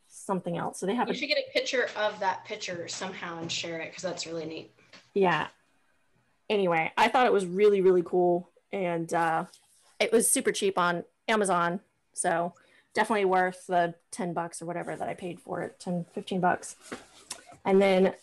[0.08, 0.80] something else.
[0.80, 3.80] So they have You a should get a picture of that picture somehow and share
[3.82, 4.72] it because that's really neat.
[5.14, 5.48] yeah.
[6.54, 9.46] Anyway, I thought it was really really cool, and uh,
[10.00, 11.80] it was super cheap on Amazon.
[12.14, 12.54] So
[12.94, 16.76] definitely worth the 10 bucks or whatever that I paid for it 10 15 bucks.
[17.66, 18.14] And then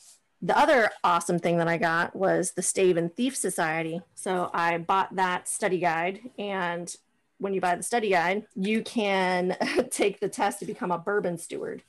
[0.43, 4.01] the other awesome thing that I got was the Stave and Thief Society.
[4.15, 6.95] So I bought that study guide and
[7.39, 9.57] when you buy the study guide you can
[9.91, 11.83] take the test to become a bourbon steward.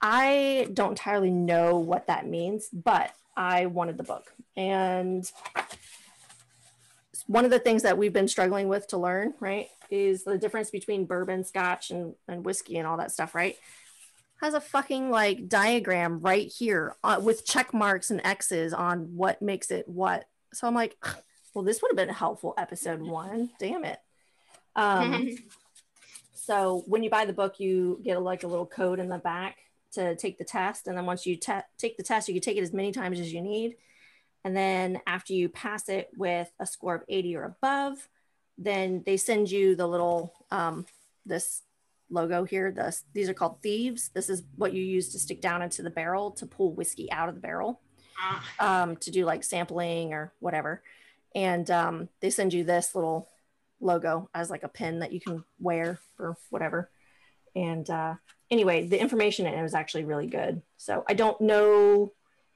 [0.00, 5.30] I don't entirely know what that means but I wanted the book and
[7.26, 10.70] one of the things that we've been struggling with to learn, right, is the difference
[10.70, 13.56] between bourbon, scotch, and, and whiskey and all that stuff, right?
[14.40, 19.42] Has a fucking like diagram right here uh, with check marks and X's on what
[19.42, 20.26] makes it what.
[20.52, 20.96] So I'm like,
[21.54, 23.50] well, this would have been a helpful episode one.
[23.58, 23.98] Damn it.
[24.76, 25.30] Um,
[26.34, 29.56] so when you buy the book, you get like a little code in the back
[29.92, 32.56] to take the test, and then once you te- take the test, you can take
[32.56, 33.76] it as many times as you need.
[34.44, 38.08] And then after you pass it with a score of 80 or above,
[38.58, 40.86] then they send you the little um,
[41.24, 41.62] this
[42.10, 42.70] logo here.
[42.70, 44.10] This these are called thieves.
[44.10, 47.28] This is what you use to stick down into the barrel to pull whiskey out
[47.28, 47.80] of the barrel
[48.18, 50.82] Ah, um, to do like sampling or whatever.
[51.34, 53.28] And um, they send you this little
[53.80, 56.90] logo as like a pin that you can wear for whatever.
[57.54, 58.14] And uh,
[58.50, 60.62] anyway, the information in it was actually really good.
[60.76, 62.12] So I don't know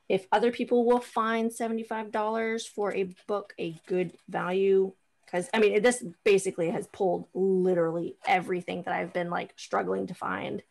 [0.09, 4.93] if other people will find $75 for a book a good value.
[5.25, 10.15] Because I mean, this basically has pulled literally everything that I've been like struggling to
[10.15, 10.63] find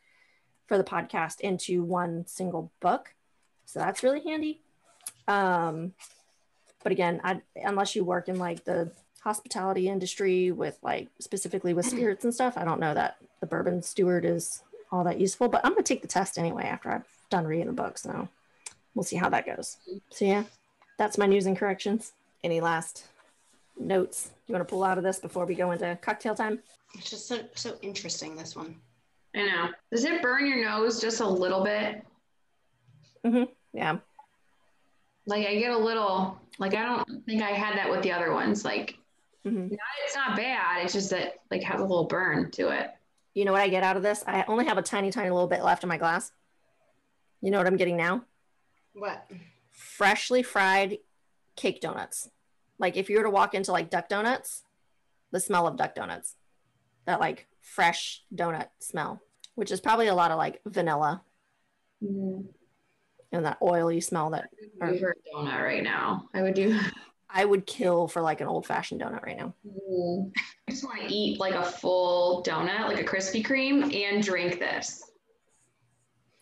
[0.68, 3.14] for the podcast into one single book.
[3.66, 4.62] So that's really handy.
[5.28, 5.94] Um,
[6.84, 11.86] but again, I, unless you work in like the hospitality industry with like specifically with
[11.86, 15.50] spirits and stuff, I don't know that the bourbon steward is all that useful.
[15.50, 17.98] But I'm gonna take the test anyway after I've done reading the book.
[17.98, 18.28] So
[18.96, 19.78] we'll see how that goes.
[20.10, 20.44] So yeah,
[20.98, 22.14] that's my news and corrections.
[22.44, 23.06] Any last
[23.78, 26.60] notes you want to pull out of this before we go into cocktail time?
[26.96, 28.36] It's just so so interesting.
[28.36, 28.76] This one.
[29.36, 29.70] I know.
[29.92, 32.04] Does it burn your nose just a little bit?
[33.74, 33.98] Yeah.
[35.26, 38.34] Like I get a little like I don't think I had that with the other
[38.34, 38.66] ones.
[38.66, 38.98] Like
[39.44, 40.84] hmm not, it's not bad.
[40.84, 42.92] It's just that like has a little burn to it.
[43.34, 44.24] You know what I get out of this?
[44.28, 46.32] I only have a tiny, tiny little bit left in my glass.
[47.42, 48.26] You know what I'm getting now?
[48.94, 49.30] What?
[49.72, 50.98] Freshly fried
[51.56, 52.30] cake donuts.
[52.80, 54.64] Like if you were to walk into like duck donuts,
[55.32, 56.36] the smell of duck donuts,
[57.06, 59.22] that like fresh donut smell,
[59.56, 61.22] which is probably a lot of like vanilla
[62.04, 62.48] mm-hmm.
[63.32, 64.50] and that oily smell that
[64.82, 66.30] I would do a donut right now.
[66.34, 66.80] I would do.
[67.30, 69.54] I would kill for like an old fashioned donut right now.
[70.68, 74.60] I just want to eat like a full donut, like a Krispy Kreme, and drink
[74.60, 75.04] this.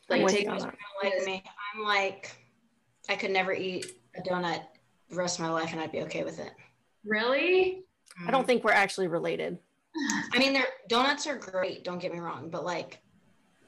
[0.10, 0.64] I'm Like with take this-
[1.04, 1.44] Like me,
[1.76, 2.32] I'm like,
[3.10, 4.64] I could never eat a donut
[5.10, 6.52] the rest of my life, and I'd be okay with it.
[7.06, 7.84] really.
[8.26, 9.60] I don't think we're actually related.
[10.34, 11.84] I mean, their donuts are great.
[11.84, 13.00] Don't get me wrong, but like,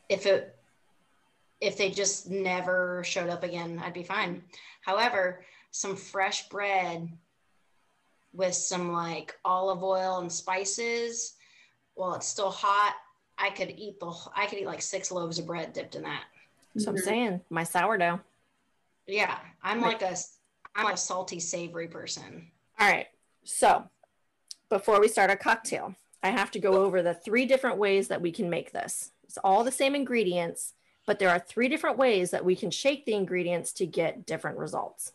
[0.07, 0.55] if it
[1.61, 4.41] if they just never showed up again, I'd be fine.
[4.81, 7.09] However, some fresh bread
[8.33, 11.35] with some like olive oil and spices,
[11.95, 12.95] while it's still hot,
[13.37, 14.11] I could eat the.
[14.35, 16.23] I could eat like six loaves of bread dipped in that.
[16.77, 17.03] So I'm Mhm.
[17.03, 18.19] saying my sourdough.
[19.07, 19.99] Yeah, I'm Right.
[20.01, 20.15] like a
[20.75, 22.51] I'm like a salty, savory person.
[22.79, 23.07] All right.
[23.43, 23.89] So
[24.69, 28.21] before we start our cocktail, I have to go over the three different ways that
[28.21, 29.11] we can make this.
[29.23, 30.75] It's all the same ingredients,
[31.07, 34.57] but there are three different ways that we can shake the ingredients to get different
[34.59, 35.13] results.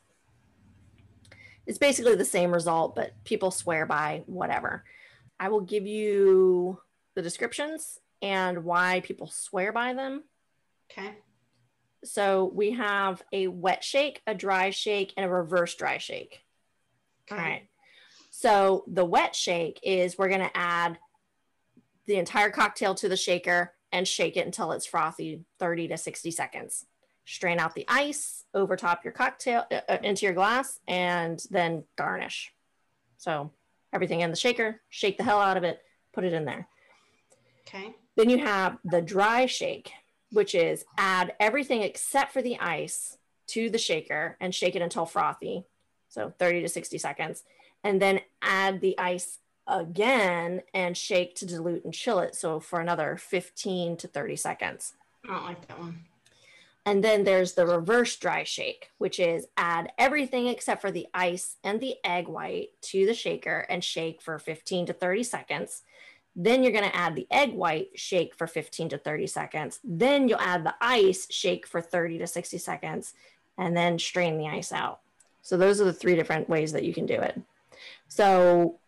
[1.66, 4.84] It's basically the same result, but people swear by whatever.
[5.40, 6.80] I will give you
[7.14, 10.24] the descriptions and why people swear by them.
[10.90, 11.16] Okay.
[12.04, 16.40] So we have a wet shake, a dry shake, and a reverse dry shake.
[17.30, 17.68] All right.
[18.30, 20.98] So the wet shake is we're going to add
[22.06, 26.30] the entire cocktail to the shaker and shake it until it's frothy 30 to 60
[26.30, 26.84] seconds.
[27.26, 31.84] Strain out the ice over top your cocktail uh, uh, into your glass and then
[31.96, 32.52] garnish.
[33.16, 33.50] So
[33.92, 35.80] everything in the shaker, shake the hell out of it,
[36.12, 36.68] put it in there.
[37.66, 37.94] Okay.
[38.16, 39.92] Then you have the dry shake,
[40.30, 43.16] which is add everything except for the ice
[43.48, 45.64] to the shaker and shake it until frothy.
[46.08, 47.42] So 30 to 60 seconds.
[47.82, 52.34] And then add the ice again and shake to dilute and chill it.
[52.34, 54.94] So for another 15 to 30 seconds.
[55.24, 56.04] I don't like that one.
[56.86, 61.56] And then there's the reverse dry shake, which is add everything except for the ice
[61.64, 65.82] and the egg white to the shaker and shake for 15 to 30 seconds.
[66.36, 69.80] Then you're going to add the egg white, shake for 15 to 30 seconds.
[69.82, 73.14] Then you'll add the ice, shake for 30 to 60 seconds,
[73.56, 75.00] and then strain the ice out.
[75.42, 77.40] So those are the three different ways that you can do it.
[78.08, 78.78] So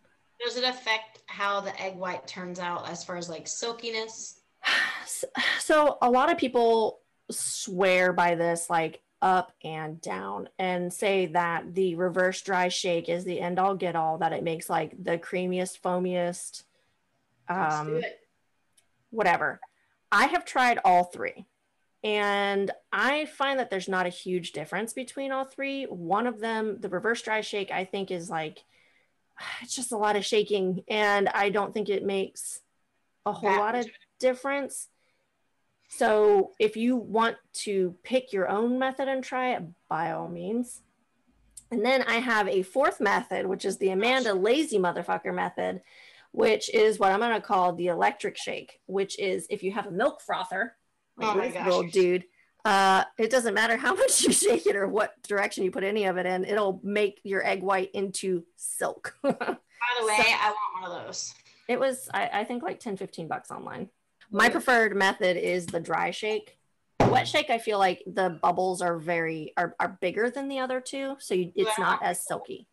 [0.43, 4.41] Does it affect how the egg white turns out as far as like silkiness?
[5.59, 6.99] so a lot of people
[7.29, 13.23] swear by this like up and down and say that the reverse dry shake is
[13.23, 16.63] the end all get all that it makes like the creamiest foamiest
[17.49, 18.01] um
[19.09, 19.59] whatever.
[20.11, 21.45] I have tried all three
[22.03, 25.85] and i find that there's not a huge difference between all three.
[25.85, 28.63] One of them the reverse dry shake i think is like
[29.61, 32.61] it's just a lot of shaking and i don't think it makes
[33.25, 33.87] a whole That lot of
[34.19, 34.87] difference
[35.87, 40.81] so if you want to pick your own method and try it by all means
[41.71, 45.81] and then i have a fourth method which is the amanda lazy motherfucker method
[46.31, 49.87] which is what i'm going to call the electric shake which is if you have
[49.87, 50.73] a milk frother
[51.17, 51.65] like Oh my gosh.
[51.65, 52.25] little dude
[52.65, 56.03] uh, it doesn't matter how much you shake it or what direction you put any
[56.05, 59.31] of it in it'll make your egg white into silk By
[60.01, 61.33] the way, So- I want one of those.
[61.69, 63.89] It was, I, I think, like 10, 15 bucks online.
[64.31, 66.57] My preferred method is the dry shake.
[66.99, 70.81] Wet shake, I feel like the bubbles are very are, are bigger than the other
[70.81, 72.67] two, so you, it's not as silky.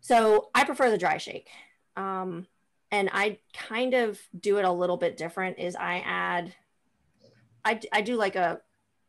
[0.00, 1.50] So I prefer the dry shake,
[1.96, 2.46] um,
[2.90, 5.58] and I kind of do it a little bit different.
[5.58, 6.54] Is I add,
[7.64, 8.60] I I do like a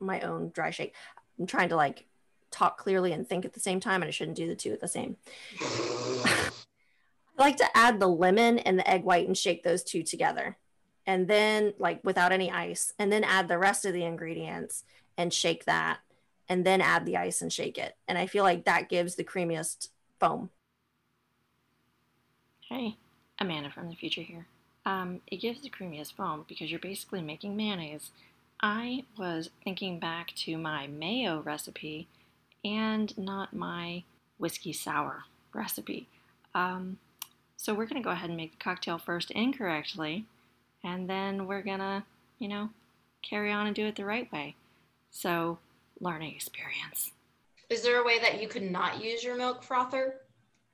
[0.02, 0.94] my own dry shake.
[1.40, 2.06] I'm trying to like
[2.52, 4.82] talk clearly and think at the same time, and I shouldn't do the two at
[4.82, 5.16] the same.
[5.62, 6.52] I
[7.38, 10.58] like to add the lemon and the egg white and shake those two together.
[11.06, 14.84] And then, like without any ice, and then add the rest of the ingredients
[15.18, 16.00] and shake that,
[16.48, 17.98] and then add the ice and shake it.
[18.08, 19.90] And I feel like that gives the creamiest
[20.20, 20.50] foam.
[22.70, 22.96] Hey,
[23.40, 24.48] Amanda from the future here.
[24.86, 28.12] Um, it gives the creamiest foam because you're basically making mayonnaise
[28.64, 32.08] I was thinking back to my mayo recipe
[32.64, 34.04] and not my
[34.38, 36.08] whiskey sour recipe.
[36.56, 36.98] Um,
[37.58, 40.28] so we're going to go ahead and make the cocktail first incorrectly,
[40.84, 42.04] and then we're going to,
[42.40, 42.70] you know,
[43.22, 44.56] carry on and do it the right way.
[45.12, 45.60] So,
[46.00, 47.12] learning experience.
[47.70, 50.16] Is there a way that you could not use your milk frother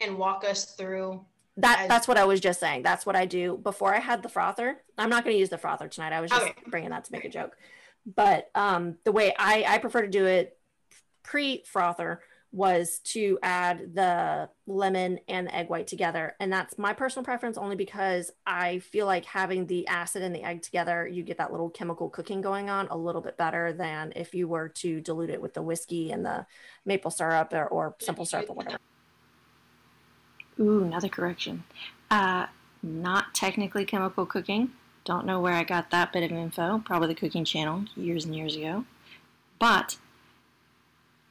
[0.01, 1.23] and walk us through?
[1.57, 2.83] That as- that's what I was just saying.
[2.83, 4.81] That's what I do before I had the frother.
[4.97, 6.13] I'm not going to use the frother tonight.
[6.13, 6.53] I was just Okay.
[6.67, 7.57] bringing that to make a joke.
[8.05, 10.57] But um, the way I I prefer to do it
[11.21, 16.93] pre frother was to add the lemon and the egg white together, and that's my
[16.93, 21.23] personal preference only because I feel like having the acid and the egg together, you
[21.23, 24.69] get that little chemical cooking going on a little bit better than if you were
[24.69, 26.45] to dilute it with the whiskey and the
[26.85, 28.79] maple syrup or, or simple syrup or whatever.
[30.59, 31.63] Ooh, another correction.
[32.09, 32.47] Uh,
[32.81, 34.71] not technically chemical cooking.
[35.05, 36.81] Don't know where I got that bit of info.
[36.85, 38.85] Probably the cooking channel years and years ago.
[39.59, 39.97] But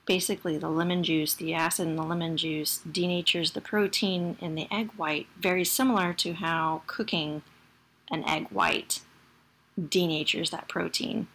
[0.08, 4.66] basically, the lemon juice, the acid in the lemon juice, denatures the protein in the
[4.72, 7.42] egg white, very similar to how cooking
[8.10, 9.00] an egg white
[9.78, 11.28] denatures that protein.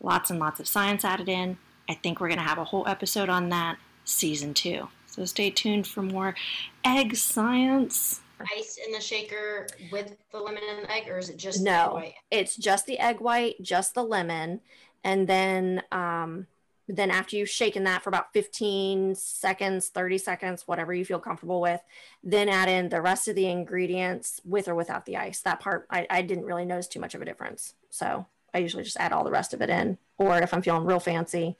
[0.00, 1.56] Lots and lots of science added in.
[1.88, 4.88] I think we're going to have a whole episode on that season two.
[5.06, 6.36] So stay tuned for more
[6.84, 8.20] egg science.
[8.56, 11.86] Ice in the shaker with the lemon and the egg, or is it just No.
[11.86, 12.14] egg white?
[12.30, 14.60] It's just the egg white, just the lemon,
[15.02, 16.46] and then um,
[16.88, 21.60] then after you've shaken that for about 15 seconds, 30 seconds, whatever you feel comfortable
[21.60, 21.82] with,
[22.24, 25.40] then add in the rest of the ingredients with or without the ice.
[25.40, 27.74] That part I, I didn't really notice too much of a difference.
[27.90, 29.98] So I usually just add all the rest of it in.
[30.16, 31.56] Or if I'm feeling real fancy,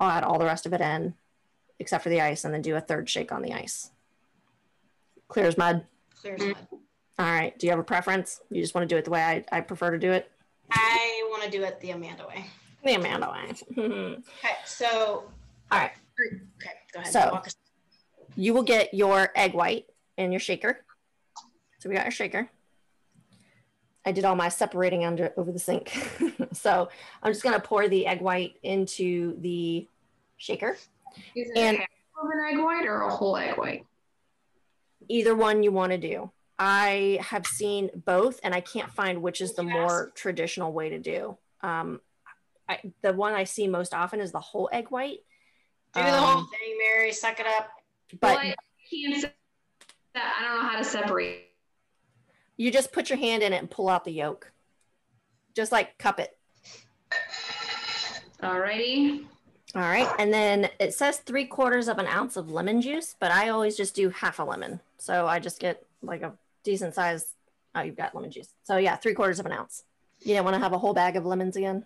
[0.00, 1.14] I'll add all the rest of it in,
[1.78, 3.90] except for the ice, and then do a third shake on the ice.
[5.28, 5.86] Clear as mud.
[6.20, 6.56] Clear as mud.
[7.18, 7.56] All right.
[7.56, 8.40] Do you have a preference?
[8.50, 10.30] You just want to do it the way I, I prefer to do it?
[10.72, 12.46] I want to do it the Amanda way.
[12.84, 13.54] The Amanda way.
[13.78, 15.24] Okay, so
[15.70, 15.92] All right.
[16.20, 17.12] okay, go ahead.
[17.12, 17.42] So-
[18.36, 20.84] You will get your egg white in your shaker.
[21.78, 22.48] So we got our shaker.
[24.04, 25.92] I did all my separating under over the sink.
[26.52, 26.88] so
[27.22, 29.86] I'm just gonna pour the egg white into the
[30.38, 30.76] shaker.
[31.36, 33.84] Is it And- of an egg white or a whole egg white?
[35.08, 36.30] Either one you want to do.
[36.58, 39.72] I have seen both, and I can't find which is the Yes.
[39.72, 41.36] more traditional way to do.
[41.62, 42.00] Um,
[42.72, 45.18] I, the one I see most often is the whole egg white.
[45.94, 47.12] do the whole Um, thing, Mary.
[47.12, 47.68] Suck it up.
[48.20, 48.54] But well, I
[48.90, 49.24] can't.
[50.14, 51.48] I don't know how to separate.
[52.56, 54.50] you just put your hand in it and pull out the yolk.
[55.54, 56.36] Just like cup it.
[58.42, 59.24] Alrighty.
[59.74, 60.08] All right.
[60.18, 63.76] And then it says three quarters of an ounce of lemon juice, but I always
[63.76, 64.80] just do half a lemon.
[64.98, 66.32] So I just get like a
[66.64, 67.34] decent size.
[67.74, 68.48] Oh, you've got lemon juice.
[68.64, 69.84] So yeah, three quarters of an ounce.
[70.20, 71.84] You don't want to have a whole bag of lemons again?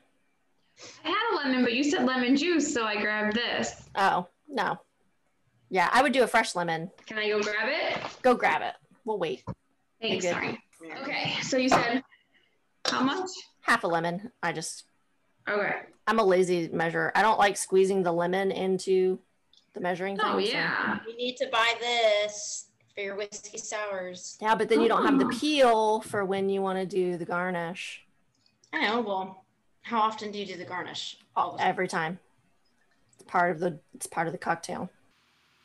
[1.05, 3.89] I had a lemon, but you said lemon juice, so I grabbed this.
[3.95, 4.79] Oh, no.
[5.71, 6.91] Yeah, I would do a fresh lemon.
[7.07, 7.99] Can I go grab it?
[8.23, 8.75] Go grab it.
[9.05, 9.43] We'll wait.
[10.01, 10.25] Thanks.
[10.25, 10.33] good.
[10.33, 10.61] Sorry.
[11.03, 11.33] Okay.
[11.43, 12.03] So you said
[12.87, 13.29] how much?
[13.63, 14.31] Half a lemon.
[14.43, 14.85] I just,
[15.49, 15.75] Okay.
[16.07, 17.11] I'm a lazy measure.
[17.15, 19.19] I don't like squeezing the lemon into
[19.75, 20.25] the measuring thing.
[20.29, 20.99] Oh so- yeah.
[21.09, 24.39] You need to buy this for your whiskey sours.
[24.41, 25.39] Yeah, but then you don't have the Oh.
[25.39, 28.05] peel for when you want to do the garnish.
[28.73, 29.01] I know.
[29.01, 29.45] Well,
[29.87, 31.17] how often do you do the garnish?
[31.37, 31.69] All the time.
[31.69, 32.19] every time.
[33.15, 34.91] It's part of the it's part of the cocktail.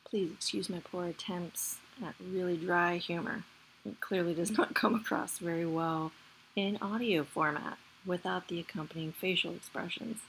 [0.04, 3.44] Please excuse my poor attempts at really dry humor.
[3.84, 6.12] It clearly does not come across very well
[6.56, 10.20] in audio format without the accompanying facial expressions.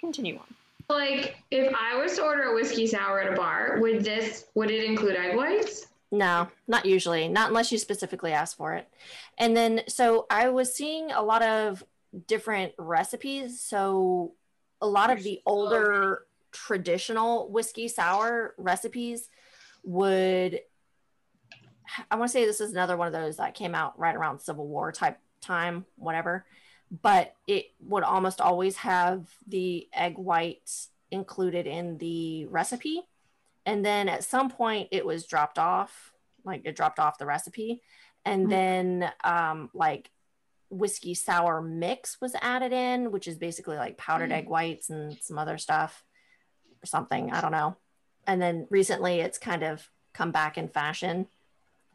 [0.00, 0.54] Continue on.
[0.88, 4.70] Like if I was to order a whiskey sour at a bar, would this would
[4.70, 5.86] it include egg whites?
[6.10, 7.28] No, not usually.
[7.28, 8.88] Not unless you specifically ask for it.
[9.36, 11.84] And then, so I was seeing a lot of
[12.26, 13.60] different recipes.
[13.60, 14.34] So,
[14.80, 19.28] a lot of the older traditional whiskey sour recipes
[19.82, 20.60] would,
[22.10, 24.40] I want to say this is another one of those that came out right around
[24.40, 26.46] Civil War type time, whatever.
[27.02, 33.02] But it would almost always have the egg whites included in the recipe
[33.64, 36.12] and then at some point it was dropped off
[36.44, 37.80] like it dropped off the recipe
[38.26, 38.50] and Mhm.
[38.50, 40.10] then um like
[40.70, 44.34] whiskey sour mix was added in which is basically like powdered Mm.
[44.34, 46.04] egg whites and some other stuff
[46.82, 47.76] or something i don't know
[48.26, 51.26] and then recently it's kind of come back in fashion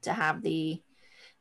[0.02, 0.82] to have the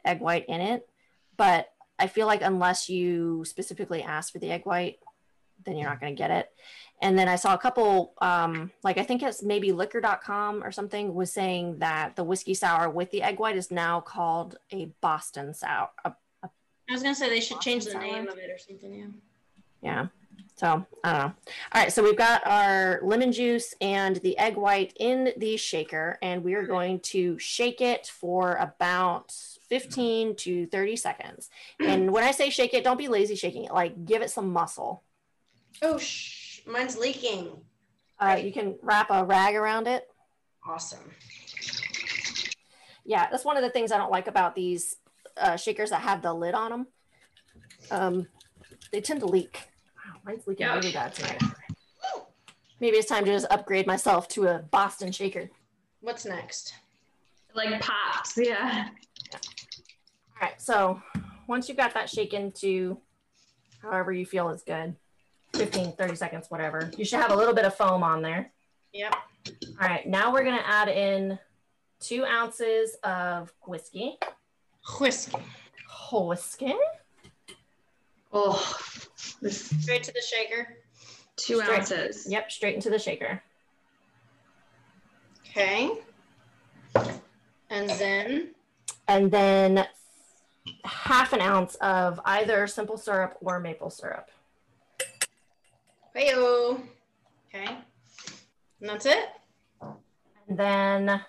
[0.05, 0.89] egg white in it
[1.37, 4.99] but i feel like unless you specifically ask for the egg white
[5.65, 6.51] then you're not going to get it
[7.01, 11.15] and then I saw a couple, um, like I think it's maybe liquor.com or something
[11.15, 15.53] was saying that the whiskey sour with the egg white is now called a Boston
[15.53, 15.89] sour.
[16.05, 16.13] A-
[16.93, 18.93] I was gonna say they should change the name of it or something.
[18.93, 19.07] Yeah.
[19.81, 20.07] yeah.
[20.57, 21.33] So I don't know.
[21.73, 26.19] All right, so we've got our lemon juice and the egg white in the shaker,
[26.21, 29.33] and we are going to shake it for about
[29.71, 31.49] 15 to 30 seconds.
[31.81, 33.73] And when I say shake it, don't be lazy shaking it.
[33.73, 35.03] Like give it some muscle.
[35.81, 37.57] Oh, shh, mine's leaking.
[38.21, 40.07] Uh, you can wrap a rag around it.
[40.69, 41.11] Awesome.
[43.05, 44.97] Yeah, that's one of the things I don't like about these
[45.37, 46.87] uh, shakers that have the lid on them.
[47.91, 48.27] Um,
[48.93, 49.61] they tend to leak.
[50.07, 50.75] Wow, mine's leaking Yeah.
[50.77, 51.43] really bad tonight.
[52.81, 55.49] Maybe it's time to just upgrade myself to a Boston shaker.
[56.01, 56.75] What's next?
[57.55, 58.89] Like pops, yeah.
[59.35, 59.39] All
[60.41, 61.01] right, so
[61.47, 62.99] once you've got that shaken to
[63.83, 64.97] however you feel is good,
[65.55, 68.51] 15, 30 seconds, whatever, you should have a little bit of foam on there.
[68.93, 69.15] Yep.
[69.81, 71.39] All right, now we're gonna add in
[72.01, 74.19] two ounces of whiskey.
[74.99, 75.39] Whiskey.
[76.13, 76.75] Whiskey?
[78.33, 78.77] Oh,
[79.41, 80.77] this Straight to the shaker.
[81.37, 81.79] two Straight.
[81.79, 82.27] ounces.
[82.29, 83.43] Yep, straight into the shaker.
[85.51, 85.91] Okay.
[87.71, 88.55] And then
[89.09, 89.87] And then
[90.85, 94.31] half an ounce of either simple syrup or maple syrup.
[96.17, 96.81] Heyo.
[97.49, 97.67] Okay.
[98.81, 99.29] And that's it?
[100.49, 101.21] And then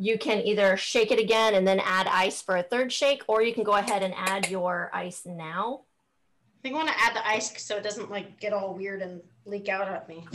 [0.00, 3.42] you can either shake it again and then add ice for a third shake, or
[3.42, 5.82] you can go ahead and add your ice now.
[6.58, 9.02] I think I want to add the ice so it doesn't like get all weird
[9.02, 10.26] and leak out at me.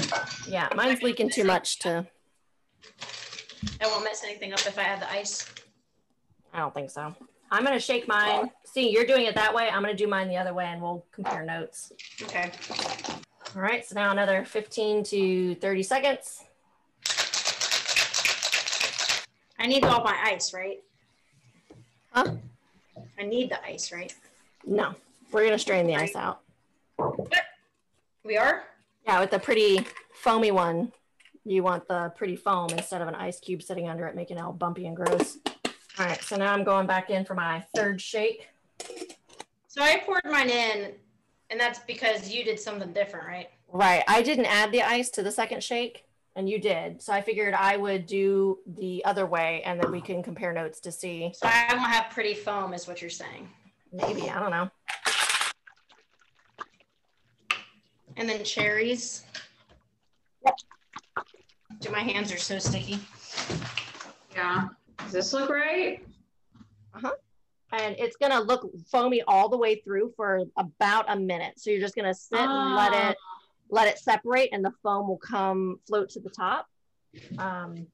[0.47, 2.05] Yeah, mine's leaking too much to,
[3.81, 5.51] I won't mess anything up if I add the ice.
[6.53, 7.15] I don't think so.
[7.49, 8.51] I'm gonna shake mine.
[8.65, 9.67] See, you're doing it that way.
[9.69, 11.91] I'm gonna do mine the other way and we'll compare notes.
[12.21, 12.51] Okay.
[13.55, 16.44] All right, so now another 15 to 30 seconds.
[19.59, 20.81] I need all my ice, right?
[22.11, 22.35] Huh?
[23.19, 24.13] I need the ice, right?
[24.65, 24.95] No,
[25.31, 26.41] we're gonna strain the ice out.
[28.23, 28.63] We are?
[29.05, 30.91] Yeah, with the pretty foamy one,
[31.43, 34.41] you want the pretty foam instead of an ice cube sitting under it, making it
[34.41, 35.37] all bumpy and gross.
[35.99, 38.49] All right, so now I'm going back in for my third shake.
[39.67, 40.93] So I poured mine in,
[41.49, 43.49] and that's because you did something different, right?
[43.71, 46.04] Right, I didn't add the ice to the second shake,
[46.35, 47.01] and you did.
[47.01, 50.79] So I figured I would do the other way, and then we can compare notes
[50.81, 51.31] to see.
[51.33, 53.49] So I won't have pretty foam, is what you're saying.
[53.93, 54.69] Maybe I don't know.
[58.17, 59.23] And then cherries.
[61.79, 62.99] Dude, my hands are so sticky.
[64.33, 64.67] Yeah.
[64.99, 66.05] Does this look right?
[66.93, 67.11] Uh-huh.
[67.73, 71.59] And it's gonna look foamy all the way through for about a minute.
[71.59, 73.09] So you're just gonna sit and let Ah.
[73.09, 73.17] it
[73.69, 76.67] let it separate, and the foam will come float to the top.
[77.37, 77.87] Um,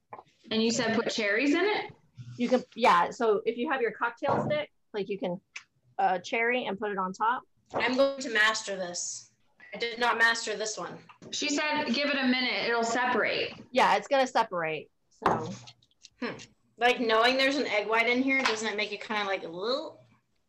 [0.50, 1.92] And you said put cherries in it?
[2.38, 5.40] you can yeah so if you have your cocktail stick like you can
[6.00, 7.44] uh cherry and put it on top
[7.74, 9.32] I'm going to master this.
[9.76, 10.94] I did not master this one.
[11.32, 13.54] She said give it a minute, it'll separate.
[13.72, 14.90] yeah it's gonna separate
[15.24, 15.50] so
[16.78, 19.44] Like knowing there's an egg white in here, doesn't it make you kind of like
[19.44, 20.00] a little?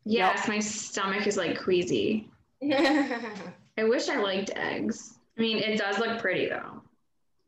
[0.04, 2.30] Yes, my stomach is like queasy.
[3.78, 5.18] I wish I liked eggs.
[5.38, 6.82] I mean, it does look pretty though.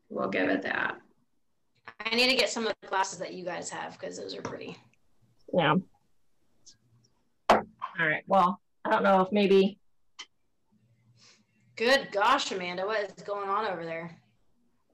[0.09, 0.97] We'll give it that.
[1.99, 4.41] I need to get some of the glasses that you guys have because those are
[4.41, 4.77] pretty.
[5.53, 5.75] yeah
[7.49, 7.61] all
[7.99, 9.77] right well i don't know if maybe
[11.77, 14.11] Good gosh, Amanda, what is going on over there?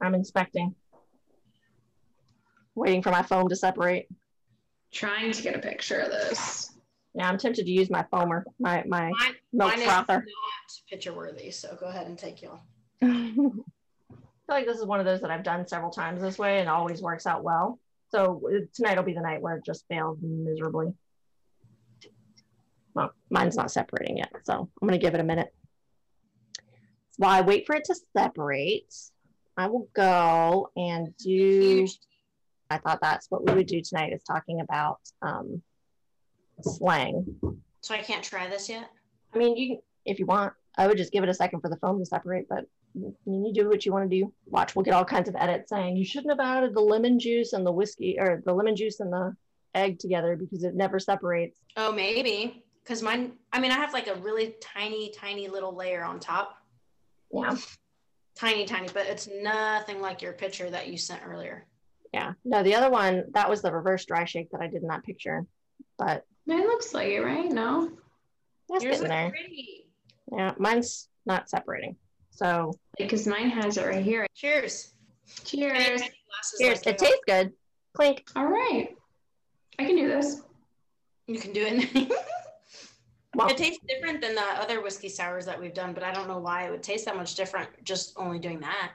[0.01, 0.75] i'm inspecting
[2.75, 4.07] waiting for my foam to separate
[4.91, 6.70] Trying to get a picture of this.
[7.13, 10.25] Yeah i'm tempted to use my foamer my my Mine, milk mine is frother not
[10.91, 12.59] picture worthy, so go ahead and take y'all.
[13.01, 13.63] I feel
[14.49, 17.01] like this is one of those that I've done several times this way and always
[17.01, 17.79] works out well.
[18.09, 20.93] So uh, tonight will be the night where it just failed miserably.
[22.93, 25.53] Well, mine's not separating yet, so I'm gonna give it a minute.
[27.17, 28.93] While I wait for it to separate,
[29.55, 31.87] I will go and do.
[32.69, 35.61] I thought that's what we would do tonight is talking about um,
[36.63, 37.25] slang.
[37.81, 38.89] So I can't try this yet.
[39.33, 41.69] I mean, you can- if you want, I would just give it a second for
[41.69, 44.33] the foam to separate, but I mean, you do what you want to do.
[44.47, 47.53] Watch, we'll get all kinds of edits saying you shouldn't have added the lemon juice
[47.53, 49.35] and the whiskey or the lemon juice and the
[49.75, 51.61] egg together because it never separates.
[51.77, 53.33] Oh, maybe because mine.
[53.53, 56.57] I mean, I have like a really tiny, tiny little layer on top.
[57.31, 57.55] Yeah,
[58.35, 61.67] Tiny, tiny, but it's nothing like your picture that you sent earlier.
[62.13, 62.33] yeah.
[62.43, 65.03] No, the other one that was the reverse dry shake that I did in that
[65.03, 65.45] picture,
[65.97, 67.49] but It looks like it, right?
[67.51, 67.91] No?
[68.69, 69.29] that's Yours getting looks there.
[69.29, 69.87] pretty.
[70.35, 71.95] Yeah, mine's not separating.
[72.29, 74.25] So Because mine has it right here.
[74.35, 74.93] Cheers.
[75.45, 75.77] Cheers.
[75.77, 76.01] Cheers.
[76.01, 76.13] like
[76.59, 76.93] It you.
[77.07, 77.53] tastes good.
[77.93, 78.23] Clink.
[78.35, 78.95] All right.
[79.79, 80.41] I can do this.
[81.27, 82.11] You can do it.
[83.33, 86.27] Well, It tastes different than the other whiskey sours that we've done, but I don't
[86.27, 88.91] know why it would taste that much different just only doing that.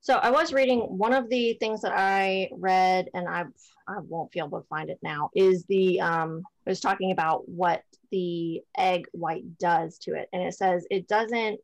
[0.00, 3.44] So I was reading one of the things that I read, and I
[3.86, 5.30] I won't be able to find it now.
[5.34, 10.42] Is the um it was talking about what the egg white does to it, and
[10.42, 11.60] it says it doesn't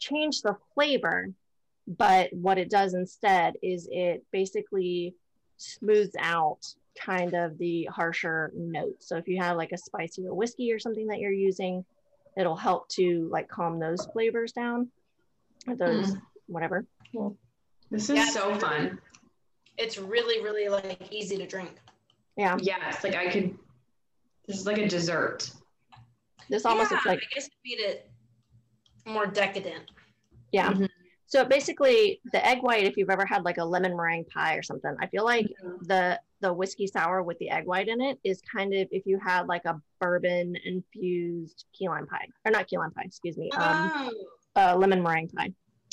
[0.00, 1.30] change the flavor,
[1.86, 5.14] but what it does instead is it basically
[5.56, 6.66] smooths out
[6.98, 9.08] kind of the harsher notes.
[9.08, 11.84] So if you have like a spicier whiskey or something that you're using,
[12.36, 14.90] it'll help to like calm those flavors down,
[15.68, 16.12] or those
[16.46, 16.86] whatever.
[17.94, 18.98] This is Yeah, so fun.
[19.78, 21.70] It's really, really like easy to drink.
[22.36, 22.56] Yeah.
[22.60, 23.56] Yes, like I could.
[24.48, 25.48] This is like a dessert.
[26.50, 28.10] This almost yeah, looks like I guess it made it
[29.06, 29.84] more decadent.
[30.50, 30.72] yeah.
[30.72, 30.88] Mhm.
[31.26, 34.62] So basically, the egg white, if you've ever had like a lemon meringue pie or
[34.62, 35.46] something, I feel like
[35.82, 39.18] the the whiskey sour with the egg white in it is kind of if you
[39.18, 43.50] had like a bourbon infused key lime pie or not key lime pie, excuse me,
[43.52, 44.12] um, oh.
[44.56, 45.52] uh, lemon meringue pie.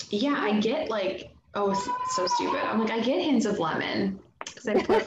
[0.09, 2.59] Yeah, I get like oh, it's so stupid.
[2.59, 5.05] I'm like I get hints of lemon because I put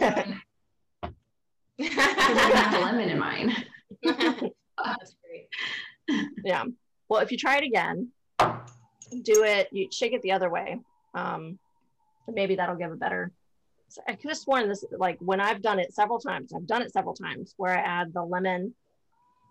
[1.76, 3.54] because I have lemon in mine.
[4.02, 5.48] That's great.
[6.44, 6.64] Yeah.
[7.08, 9.68] Well, if you try it again, do it.
[9.72, 10.80] You shake it the other way.
[11.14, 11.58] Um,
[12.28, 13.32] maybe that'll give a better.
[13.88, 16.82] so I could have sworn this, like when I've done it several times, I've done
[16.82, 18.74] it several times where I add the lemon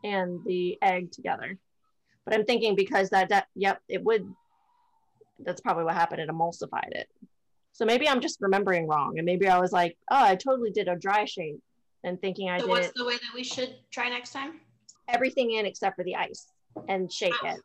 [0.03, 1.57] and the egg together.
[2.25, 4.33] But I'm thinking because that, that yep, it would.
[5.39, 6.21] That's probably what happened.
[6.21, 7.07] It emulsified it.
[7.71, 10.87] So maybe I'm just remembering wrong, and maybe I was like, oh, I totally did
[10.87, 11.57] a dry shake,
[12.03, 14.59] and thinking I So did what's it, the way that we should try next time?
[15.09, 16.47] everything in except for the ice,
[16.87, 17.47] and shake Oh.
[17.47, 17.59] it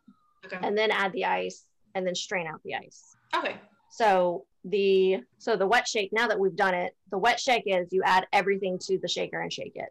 [0.47, 0.59] Okay.
[0.67, 3.17] and then add the ice and then strain out the ice.
[3.37, 3.61] Okay.
[3.91, 7.89] So the so the wet shake now that we've done it, the wet shake is
[7.93, 9.91] you add everything to the shaker and shake it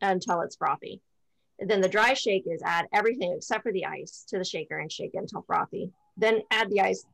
[0.00, 1.00] until it's frothy.
[1.58, 4.78] And then the dry shake is add everything except for the ice to the shaker
[4.78, 5.90] and shake it until frothy.
[6.18, 7.04] Then add the ice,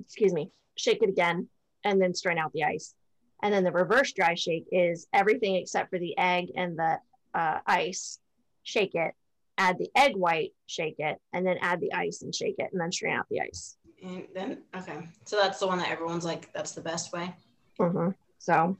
[0.00, 1.48] excuse me, shake it again
[1.84, 2.94] and then strain out the ice.
[3.42, 6.98] And then the reverse dry shake is everything except for the egg and the
[7.34, 8.18] uh, ice,
[8.64, 9.14] shake it,
[9.56, 12.80] add the egg white, shake it, and then add the ice and shake it, and
[12.80, 13.76] then strain out the ice.
[14.02, 14.98] And then okay.
[15.24, 17.34] So that's the one that everyone's like, that's the best way.
[17.78, 18.14] Mhm.
[18.38, 18.76] So,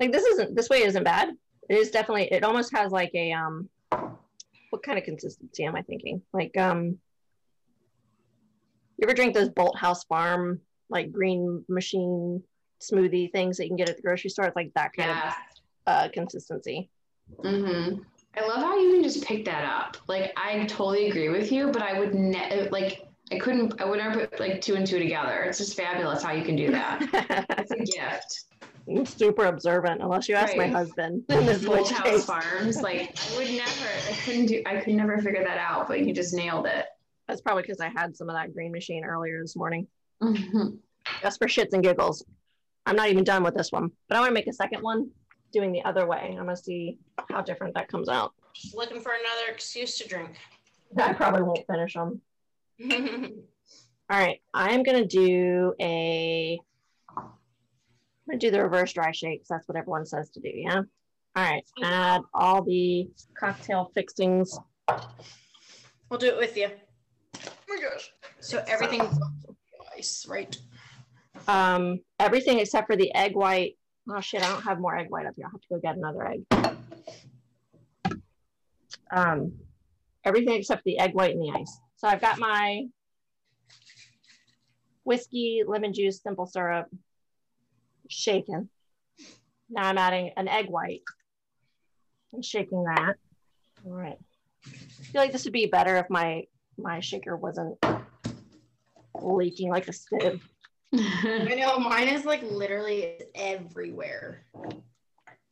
[0.00, 1.30] like this isn't this way isn't bad.
[1.68, 2.32] It is definitely.
[2.32, 3.68] It almost has like a um.
[4.70, 6.22] What kind of consistency am I thinking?
[6.32, 6.98] Like um.
[8.98, 12.42] You ever drink those Bolthouse Farm like green machine
[12.82, 14.46] smoothie things that you can get at the grocery store?
[14.46, 15.28] It's like that kind Yeah.
[15.28, 15.34] of
[15.86, 16.90] uh, consistency.
[17.42, 17.94] hmm
[18.34, 19.96] I love how you can just pick that up.
[20.08, 23.80] Like I totally agree with you, but I would ne- like I couldn't.
[23.80, 25.42] I would never put like two and two together.
[25.42, 27.46] It's just fabulous how you can do that.
[27.58, 28.44] It's a gift.
[28.88, 31.24] I'm super observant, unless you ask my husband.
[31.28, 32.80] In this House Farms.
[32.82, 33.88] Like I would never.
[34.08, 34.62] I couldn't do.
[34.66, 35.86] I could never figure that out.
[35.88, 36.86] But you just nailed it.
[37.28, 39.86] That's probably because I had some of that green machine earlier this morning.
[40.22, 40.78] Mhm.
[41.20, 42.24] just for shits and giggles.
[42.86, 45.10] I'm not even done with this one, but I want to make a second one
[45.52, 46.28] doing the other way.
[46.30, 46.98] I'm gonna see
[47.28, 48.32] how different that comes out.
[48.54, 50.36] Just looking for another excuse to drink.
[50.96, 52.20] I probably won't finish them.
[54.10, 56.60] All right, I'm gonna do a.
[57.16, 57.24] I'm
[58.28, 59.40] gonna do the reverse dry shake.
[59.40, 60.50] 'cause That's what everyone says to do.
[60.52, 60.82] Yeah.
[61.34, 61.64] All right.
[61.82, 63.08] Add all the
[63.38, 64.58] cocktail fixings.
[66.10, 66.70] we'll do it with you.
[67.72, 68.12] Oh my gosh.
[68.40, 69.08] So everything
[69.96, 70.56] ice, right?
[71.48, 73.78] Um, everything except for the egg white.
[74.10, 74.42] Oh shit!
[74.42, 75.46] I don't have more egg white up here.
[75.46, 76.44] I'll have to go get another egg.
[79.10, 79.52] Um,
[80.24, 81.80] everything except the egg white and the ice.
[81.96, 82.86] So I've got my
[85.04, 86.88] whiskey, lemon juice, simple syrup,
[88.08, 88.68] shaken.
[89.70, 91.02] Now I'm adding an egg white
[92.34, 93.14] and shaking that.
[93.86, 94.18] All right.
[94.66, 94.70] I
[95.04, 96.44] feel like this would be better if my
[96.78, 97.78] my shaker wasn't
[99.20, 100.48] leaking like a sieve.
[100.94, 104.44] I know mine is like literally everywhere.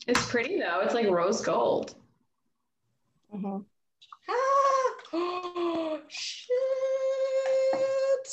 [0.06, 0.80] it's pretty though.
[0.80, 1.94] It's like rose gold.
[3.34, 3.64] Mhm.
[4.28, 4.32] Ah,
[5.12, 6.50] oh shit!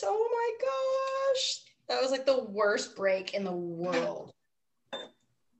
[0.04, 4.32] Oh my gosh, that was like the worst break in the world.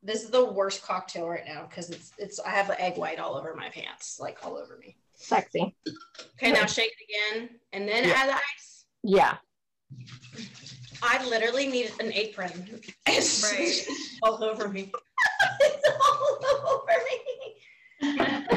[0.04, 3.20] This is the worst cocktail right now because it's it's I have the egg white
[3.20, 4.98] all over my pants, like all over me.
[5.16, 5.76] Sexy.
[6.42, 8.14] Okay, now shake it again and then Yeah.
[8.16, 8.86] add the ice.
[9.04, 9.38] Yeah.
[11.02, 12.82] I literally need an apron.
[13.08, 13.88] It's Right.
[14.24, 14.92] all over me.
[15.62, 17.20] it's all over me.
[18.00, 18.56] It's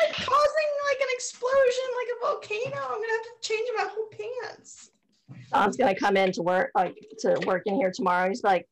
[0.00, 2.76] like causing like an explosion, like a volcano.
[2.76, 4.90] I'm gonna have to change my whole pants.
[5.52, 8.28] Tom's gonna come in to work, like to work in here tomorrow.
[8.28, 8.66] He's like,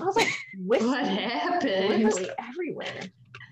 [0.00, 0.28] I was like
[0.64, 1.88] What happened?
[1.88, 3.00] literally everywhere.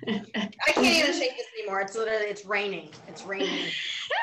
[0.09, 1.78] I can't even shake this anymore.
[1.78, 1.80] anymore.
[1.82, 2.90] It's literally it's raining.
[3.09, 3.66] It's raining.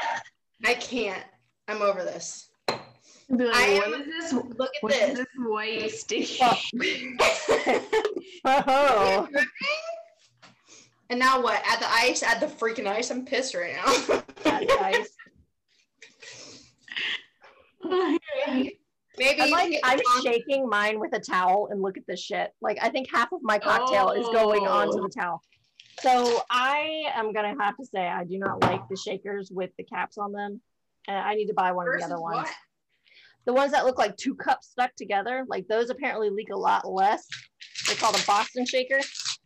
[0.66, 1.24] I can't.
[1.68, 2.50] I'm over this.
[2.68, 4.34] Like, I what am- is this?
[4.34, 5.18] Look at is this.
[5.20, 6.40] this white sticky?
[8.46, 9.28] Oh,
[11.10, 11.62] and now what?
[11.66, 12.24] Add the ice.
[12.24, 13.12] Add the freaking ice.
[13.12, 14.22] I'm pissed right now.
[14.44, 15.10] that's nice.
[19.18, 22.52] Maybe I'm like I'm shaking mine with a towel and look at this shit.
[22.62, 25.04] Like I think half of my cocktail is going onto Oh.
[25.04, 25.42] the towel.
[26.02, 29.84] So I am gonna have to say I do not like the shakers with the
[29.84, 30.62] caps on them.
[31.08, 32.38] And I need to buy one of the other ones.
[32.38, 32.50] what?
[33.46, 36.88] The ones that look like two cups stuck together, like those apparently leak a lot
[36.90, 37.28] less.
[37.88, 39.40] They call them Boston shakers.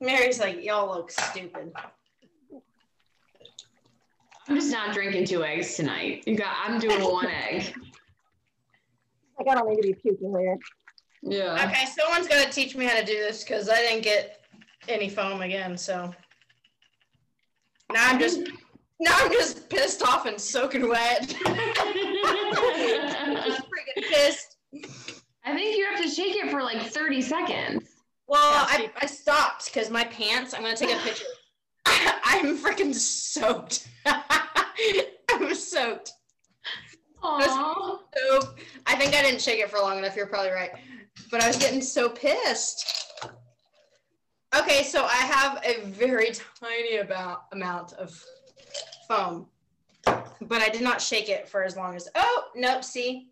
[0.00, 1.72] Mary's like, y'all look stupid.
[4.48, 6.24] I'm just not drinking two eggs tonight.
[6.26, 6.54] You got.
[6.64, 7.74] I'm doing one egg.
[9.38, 10.56] Like I don't need to be puking later.
[11.22, 11.66] Yeah.
[11.66, 14.43] Okay, someone's got to teach me how to do this because I didn't get
[14.88, 15.76] any foam again.
[15.76, 16.14] So
[17.92, 18.40] now I'm just
[19.00, 21.28] now I'm just pissed off and soaking wet.
[23.44, 24.56] just freaking pissed.
[25.44, 27.88] I think you have to shake it for like 30 seconds.
[28.26, 30.54] Well, I, I stopped because my pants.
[30.54, 31.24] I'm gonna take a picture.
[31.86, 33.86] I'm freaking soaked.
[34.06, 36.12] I'm soaked.
[37.22, 37.98] Aww.
[38.16, 38.54] So
[38.86, 40.16] I think I didn't shake it for long enough.
[40.16, 40.70] You're probably right,
[41.30, 43.03] but I was getting so pissed.
[44.56, 46.30] Okay, so I have a very
[46.60, 48.22] tiny amount amount of
[49.08, 49.46] foam,
[50.04, 52.08] but I did not shake it for as long as.
[52.14, 52.84] Oh nope!
[52.84, 53.28] See,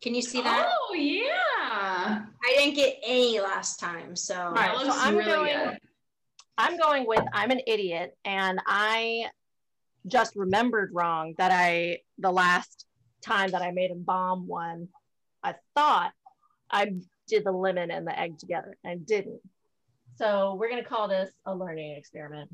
[0.00, 0.68] can you see that?
[0.70, 2.22] Oh yeah.
[2.44, 4.34] I didn't get any last time, so.
[4.40, 5.78] All That so looks I'm really going- good.
[6.58, 9.26] I'm going with I'm an idiot and I
[10.06, 12.86] just remembered wrong that I the last
[13.20, 14.88] time that I made a bomb one,
[15.42, 16.12] I thought
[16.70, 16.92] I
[17.28, 19.42] did the lemon and the egg together and didn't.
[20.16, 22.50] So we're gonna call this a learning experiment.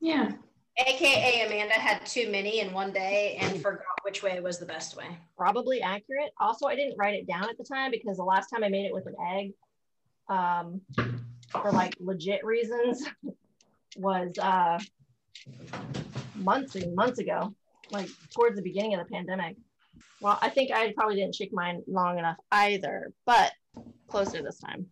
[0.00, 0.32] Yeah.
[0.78, 4.96] AKA Amanda had too many in one day and forgot which way was the best
[4.96, 5.18] way.
[5.36, 6.32] Probably accurate.
[6.40, 8.86] Also, I didn't write it down at the time because the last time I made
[8.86, 9.52] it with an egg,
[10.28, 10.80] um,
[11.50, 13.06] for like legit reasons,
[13.96, 14.78] was uh
[16.36, 17.54] months and months ago,
[17.90, 19.56] like towards the beginning of the pandemic.
[20.20, 23.52] Well, I think I probably didn't shake mine long enough either, but
[24.08, 24.86] closer this time.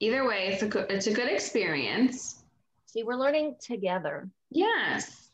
[0.00, 2.42] Either way, it's a good, it's a good experience.
[2.86, 4.28] See, we're learning together.
[4.50, 5.30] Yes.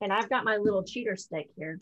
[0.00, 1.78] And I've got my little cheater stick here.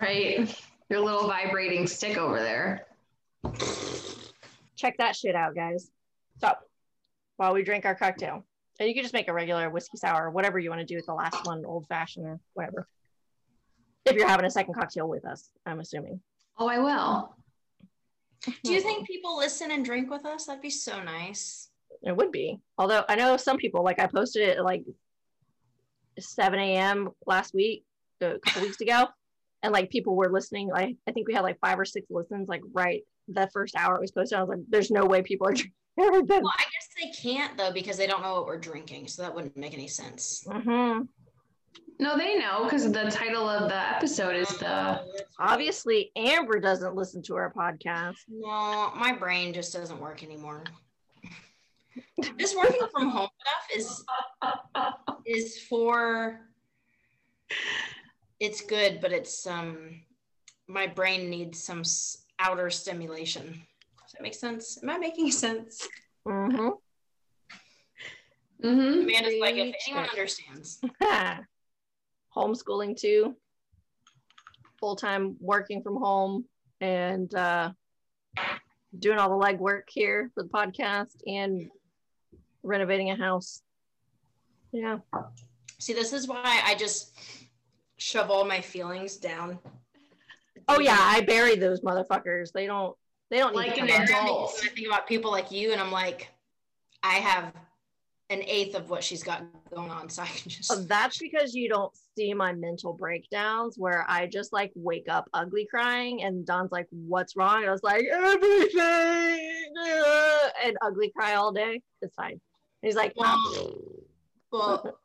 [0.00, 0.56] Right.
[0.88, 2.86] Your little vibrating stick over there.
[4.76, 5.90] Check that shit out, guys.
[6.40, 6.52] So
[7.36, 8.44] while we drink our cocktail,
[8.78, 10.96] and you can just make a regular whiskey sour, or whatever you want to do
[10.96, 12.86] with the last one, old fashioned or whatever.
[14.04, 16.20] If you're having a second cocktail with us, I'm assuming.
[16.58, 17.34] Oh, I will.
[18.62, 20.46] Do you think people listen and drink with us?
[20.46, 21.70] That'd be so nice.
[22.02, 22.60] It would be.
[22.78, 24.84] Although I know some people, like I posted it at like
[26.18, 27.10] 7 a.m.
[27.26, 27.84] last week,
[28.20, 29.08] a couple weeks ago,
[29.62, 30.68] and like people were listening.
[30.68, 33.94] Like I think we had like five or six listens, like right the first hour
[33.96, 34.38] it was posted.
[34.38, 35.72] I was like, there's no way people are drinking.
[35.96, 39.32] Well, I guess they can't though because they don't know what we're drinking, so that
[39.32, 40.44] wouldn't make any sense.
[40.44, 41.02] hmm
[42.00, 44.64] No, they know because the title of the episode is the.
[44.64, 45.06] That's
[45.38, 45.50] right.
[45.50, 48.16] Obviously, Amber doesn't listen to our podcast.
[48.28, 50.64] No, my brain just doesn't work anymore.
[52.38, 54.04] this working from home stuff is
[55.24, 56.40] is for
[58.40, 60.00] it's good, but it's um
[60.66, 63.44] my brain needs some s- outer stimulation.
[64.02, 64.82] Does that make sense?
[64.82, 65.86] Am I making sense?
[66.26, 66.68] Mm-hmm.
[68.64, 69.00] Mm-hmm.
[69.02, 70.80] Amanda's like, if anyone understands.
[72.36, 73.34] Homeschooling too.
[74.80, 76.44] Full time working from home
[76.80, 77.70] and uh,
[78.98, 81.68] doing all the legwork here for the podcast and
[82.62, 83.62] renovating a house.
[84.72, 84.98] Yeah.
[85.78, 87.12] See, this is why I just
[87.96, 89.58] shove all my feelings down.
[90.68, 92.52] Oh yeah, I buried those motherfuckers.
[92.52, 92.96] They don't.
[93.30, 94.24] They don't Like need an to come out.
[94.24, 94.60] adult.
[94.62, 96.28] I think about people like you, and I'm like,
[97.02, 97.52] I have
[98.30, 99.42] an eighth of what she's got
[99.74, 100.72] going on, so I can just.
[100.72, 105.28] Oh, That's because you don't see my mental breakdowns where I just like wake up
[105.34, 107.58] ugly crying and Don's like, what's wrong?
[107.58, 111.82] And I was like, everything uh," and ugly cry all day.
[112.02, 112.32] It's fine.
[112.32, 112.40] And
[112.82, 113.74] he's like, Well,
[114.52, 114.98] well,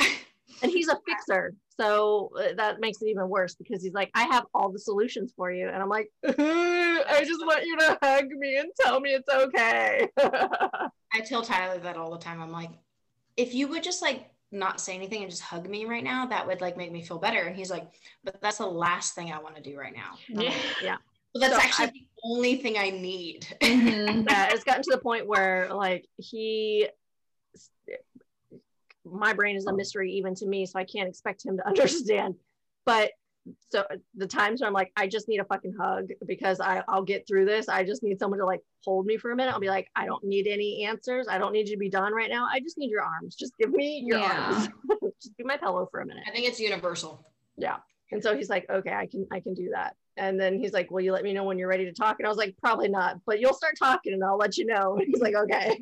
[0.00, 1.54] and he's a fixer.
[1.80, 5.32] So uh, that makes it even worse because he's like, I have all the solutions
[5.34, 5.66] for you.
[5.68, 10.06] And I'm like, I just want you to hug me and tell me it's okay.
[10.18, 12.42] I tell Tyler that all the time.
[12.42, 12.70] I'm like,
[13.36, 16.46] if you would just like not say anything and just hug me right now, that
[16.46, 17.40] would like make me feel better.
[17.44, 17.88] And he's like,
[18.24, 20.18] but that's the last thing I want to do right now.
[20.28, 20.54] Yeah.
[20.82, 20.96] yeah.
[21.32, 23.46] But that's So actually I- the only thing I need.
[23.62, 24.28] Mhm.
[24.28, 26.88] yeah, it's gotten to the point where like he
[29.12, 32.34] my brain is a mystery even to me, so I can't expect him to understand.
[32.86, 33.12] But
[33.70, 33.84] so
[34.14, 37.26] the times where I'm like, I just need a fucking hug because I, I'll get
[37.26, 37.68] through this.
[37.68, 39.52] I just need someone to like hold me for a minute.
[39.52, 41.26] I'll be like, I don't need any answers.
[41.28, 42.46] I don't need you to be done right now.
[42.52, 43.34] I just need your arms.
[43.34, 44.52] Just give me your Yeah.
[44.52, 44.68] arms.
[45.22, 46.22] just be my pillow for a minute.
[46.28, 47.26] I think it's universal.
[47.56, 47.76] Yeah.
[48.12, 49.96] And so he's like, okay, I can I can do that.
[50.16, 52.16] And then he's like, Will you let me know when you're ready to talk?
[52.18, 54.96] And I was like, probably not, but you'll start talking and I'll let you know.
[54.96, 55.80] And he's like, okay.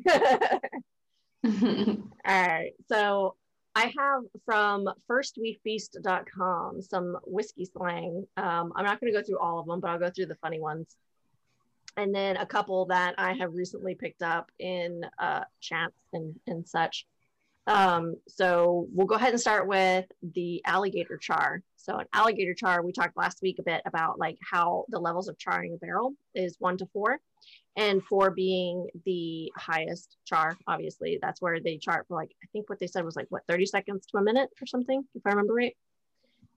[1.45, 2.73] All right.
[2.87, 3.35] So
[3.75, 8.25] I have from firstwefeast.com some whiskey slang.
[8.35, 10.35] Um, I'm not going to go through all of them, but I'll go through the
[10.35, 10.95] funny ones.
[11.95, 16.67] And then a couple that I have recently picked up in uh, chats and, and
[16.67, 17.05] such.
[17.67, 21.61] Um, so we'll go ahead and start with the alligator char.
[21.77, 25.27] So an alligator char, we talked last week a bit about like how the levels
[25.27, 27.19] of charring a barrel is one to four
[27.75, 32.69] and four being the highest char obviously that's where they chart for like i think
[32.69, 35.29] what they said was like what 30 seconds to a minute or something if i
[35.29, 35.75] remember right?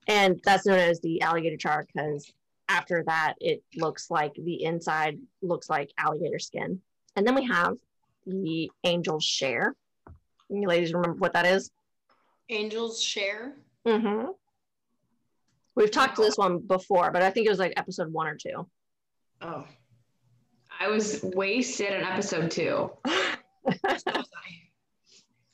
[0.07, 2.31] And that's known as the alligator char because
[2.69, 6.81] after that it looks like the inside looks like alligator skin.
[7.15, 7.77] And then we have
[8.25, 9.75] the angel's share.
[10.49, 11.71] You ladies remember what that is?
[12.49, 13.53] Angels share.
[13.85, 14.27] mm-hmm.
[15.75, 18.35] we've talked to this one before but i think it was like episode one or
[18.35, 18.67] two.
[19.41, 19.65] Oh,
[20.79, 22.89] I was wasted in episode two.
[23.05, 23.05] so.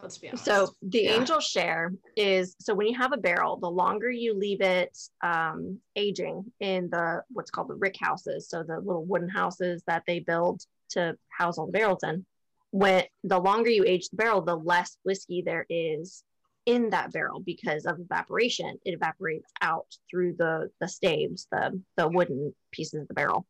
[0.01, 0.45] Let's be honest.
[0.45, 1.15] So the Yeah.
[1.19, 5.79] angel share is so when you have a barrel, the longer you leave it um,
[5.97, 10.19] aging in the what's called the rick houses, so the little wooden houses that they
[10.19, 12.25] build to house all the barrels in.
[12.71, 16.23] When the longer you age the barrel, the less whiskey there is
[16.65, 18.79] in that barrel because of evaporation.
[18.85, 23.45] It evaporates out through the the staves, the the wooden pieces of the barrel,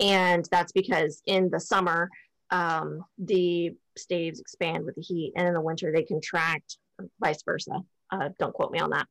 [0.00, 2.10] and that's because in the summer
[2.50, 6.78] um, the staves expand with the heat, and in the winter they contract,
[7.20, 7.80] vice versa.
[8.10, 9.06] Uh, don't quote me on that.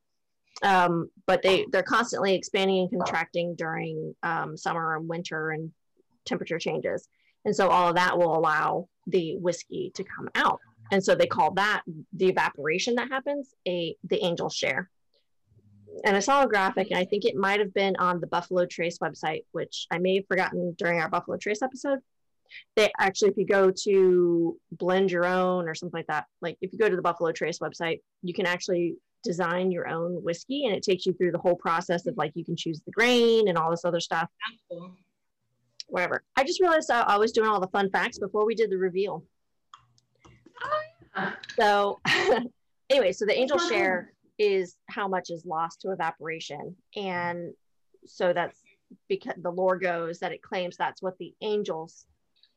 [0.61, 5.71] Um, but they they're constantly expanding and contracting during um, summer and winter and
[6.25, 7.07] temperature changes,
[7.43, 10.59] and so all of that will allow the whiskey to come out.
[10.91, 11.81] And so they call that
[12.13, 14.89] the evaporation that happens a the angel share.
[16.05, 18.65] And I saw a graphic, and I think it might have been on the Buffalo
[18.65, 21.99] Trace website, which I may have forgotten during our Buffalo Trace episode.
[22.75, 26.71] They actually if you go to blend your own or something like that like if
[26.71, 30.75] you go to the buffalo trace website you can actually design your own whiskey and
[30.75, 33.57] it takes you through the whole process of like you can choose the grain and
[33.57, 34.29] all this other stuff.
[34.69, 34.95] Cool.
[35.87, 36.23] whatever.
[36.35, 38.77] I just realized I, I was doing all the fun facts before we did the
[38.77, 39.23] reveal.
[41.15, 41.33] Yeah.
[41.57, 41.99] so
[42.89, 44.13] anyway so the angel share
[44.43, 47.53] is how much is lost to evaporation and
[48.05, 48.59] so that's
[49.07, 52.05] because the lore goes that it claims that's what the angels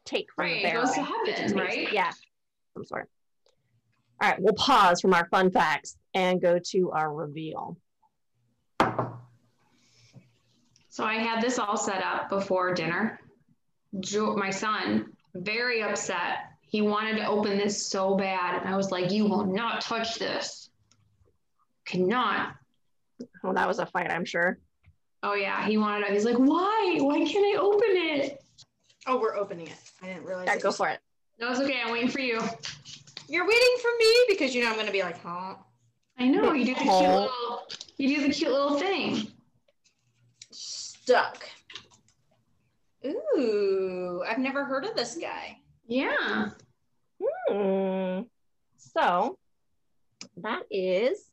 [0.04, 1.92] take from Right, the it barrel goes to heaven, right?
[1.92, 2.10] yeah
[2.74, 3.08] some sort
[4.20, 7.76] all right we'll pause from our fun facts and go to our reveal
[10.88, 13.20] So I had this all set up before dinner.
[14.00, 16.38] Jo- my son, very upset.
[16.62, 18.58] He wanted to open this so bad.
[18.62, 20.70] And I was like, You will not touch this.
[21.86, 22.54] Cannot.
[23.42, 24.58] well that was a fight i'm sure
[25.22, 25.66] Oh, yeah.
[25.66, 26.12] He wanted it.
[26.12, 26.98] He's like, Why?
[27.00, 28.44] Why can't I open it?
[29.08, 29.78] Oh, we're opening it.
[30.00, 30.46] I didn't realize.
[30.46, 31.00] yeah, go you- for it
[31.40, 31.80] No, it's okay.
[31.84, 32.38] I'm waiting for you.
[33.28, 35.54] You're waiting for me because you know I'm going to be like, huh?
[36.18, 36.52] I know.
[36.52, 37.62] You do the cute little,
[37.96, 39.26] you do the cute little thing.
[40.52, 41.48] Stuck.
[43.04, 45.58] Ooh, I've never heard of this guy.
[45.88, 46.50] Yeah.
[47.50, 48.22] Hmm.
[48.76, 49.38] so
[50.36, 51.30] that is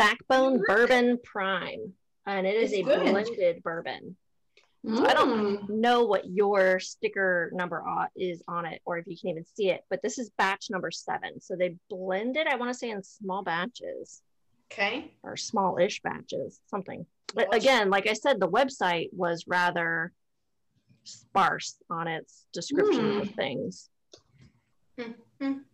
[0.00, 1.92] backbone bourbon prime
[2.26, 3.04] and it is It's a good.
[3.10, 4.16] blended bourbon
[4.82, 5.68] So I don't Mm.
[5.68, 7.84] know what your sticker number
[8.16, 10.90] is on it, or if you can even see it, but this is batch number
[10.90, 11.38] seven.
[11.42, 14.22] So they blended, I want to say, in small batches
[14.72, 15.12] Okay.
[15.22, 17.04] or small-ish batches, something.
[17.34, 20.14] But again, like I said, the website was rather
[21.04, 23.90] sparse on its description of things.
[24.96, 25.64] Mhm.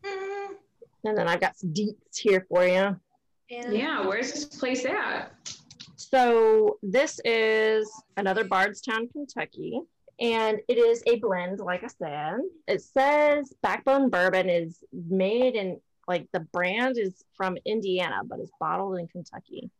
[1.04, 3.00] And then I've got some deets here for you.
[3.50, 4.06] And Yeah.
[4.06, 5.32] Where's this place at?
[5.96, 9.80] So this is another Bardstown, Kentucky,
[10.20, 12.40] and it is a blend, like I said.
[12.68, 18.52] It says Backbone Bourbon is made in like the brand is from Indiana, but it's
[18.60, 19.70] bottled in Kentucky.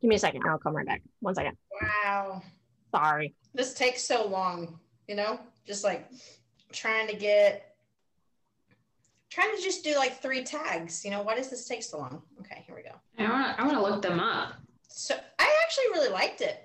[0.00, 1.02] Give me a second, I'll come right back.
[1.20, 1.56] One second.
[1.80, 2.42] Wow.
[2.94, 3.34] Sorry.
[3.54, 4.78] This takes so long,
[5.08, 5.40] you know?
[5.66, 6.08] Just like
[6.72, 7.75] trying to get
[9.30, 11.04] trying to just do like three tags.
[11.04, 12.22] You know, why does this take so long?
[12.40, 12.90] Okay, here we go.
[13.18, 14.54] I want to I want to look them up.
[14.88, 16.62] So I actually really liked it.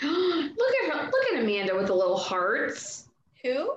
[0.02, 1.04] look at her.
[1.04, 3.08] Look at Amanda with the little hearts.
[3.42, 3.74] Who?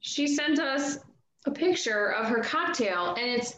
[0.00, 0.98] She sent us
[1.46, 3.56] a picture of her cocktail, and it's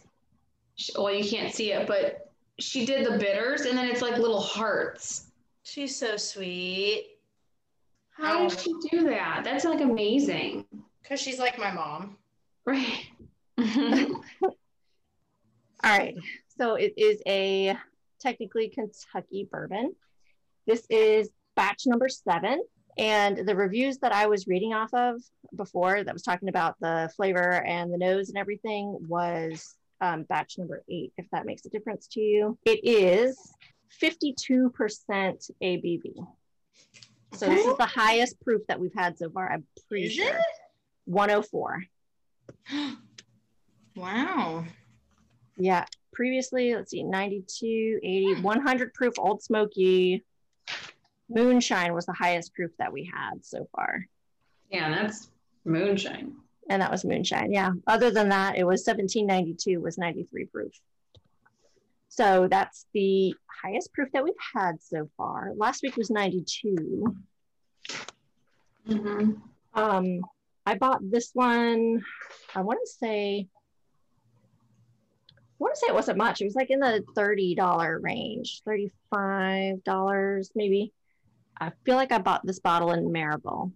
[0.97, 4.41] well, you can't see it, but she did the bitters, and then it's like little
[4.41, 5.27] hearts.
[5.65, 7.07] She's so sweet.
[8.11, 9.43] How did she do that?
[9.45, 10.65] That's like amazing,
[11.03, 12.17] Because she's like my mom.
[12.65, 13.07] right?
[14.43, 14.53] All
[15.85, 16.15] right.
[16.57, 17.77] So it is a
[18.21, 19.95] technically Kentucky bourbon.
[20.67, 22.63] This is batch number seven.
[22.99, 25.21] And the reviews that I was reading off of
[25.55, 30.57] before that was talking about the flavor and the nose and everything was um, batch
[30.59, 32.59] number eight, if that makes a difference to you.
[32.65, 33.37] It is
[34.01, 34.71] 52%
[35.63, 36.03] ABV.
[37.35, 39.53] So this is the highest proof that we've had so far.
[39.53, 40.39] I'm pretty Is sure.
[41.07, 41.85] 104.
[43.99, 44.65] Wow.
[45.57, 45.85] Yeah.
[46.13, 50.25] Previously, let's see, 92, 80, 100 proof Ole Smoky.
[51.29, 54.07] Moonshine was the highest proof that we had so far.
[54.71, 55.31] yeah, that's
[55.65, 56.35] moonshine.
[56.71, 57.53] And that was moonshine.
[57.53, 57.73] Yeah.
[57.87, 60.73] Other than that, it was 1792 was 93 proof.
[62.09, 65.53] So that's the highest proof that we've had so far.
[65.57, 67.17] Last week was 92.
[68.89, 69.33] Mm-hmm.
[69.75, 70.21] Um,
[70.67, 72.03] I bought this one.
[72.55, 73.58] I want to say, I
[75.59, 76.41] want to say it wasn't much.
[76.41, 80.93] It was like in the thirty dollar range, thirty five dollars maybe.
[81.61, 83.73] I feel like I bought this bottle in Maryville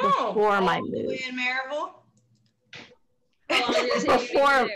[0.00, 0.92] Before oh, my move.
[0.92, 1.92] way in Maryville.
[4.04, 4.68] Before-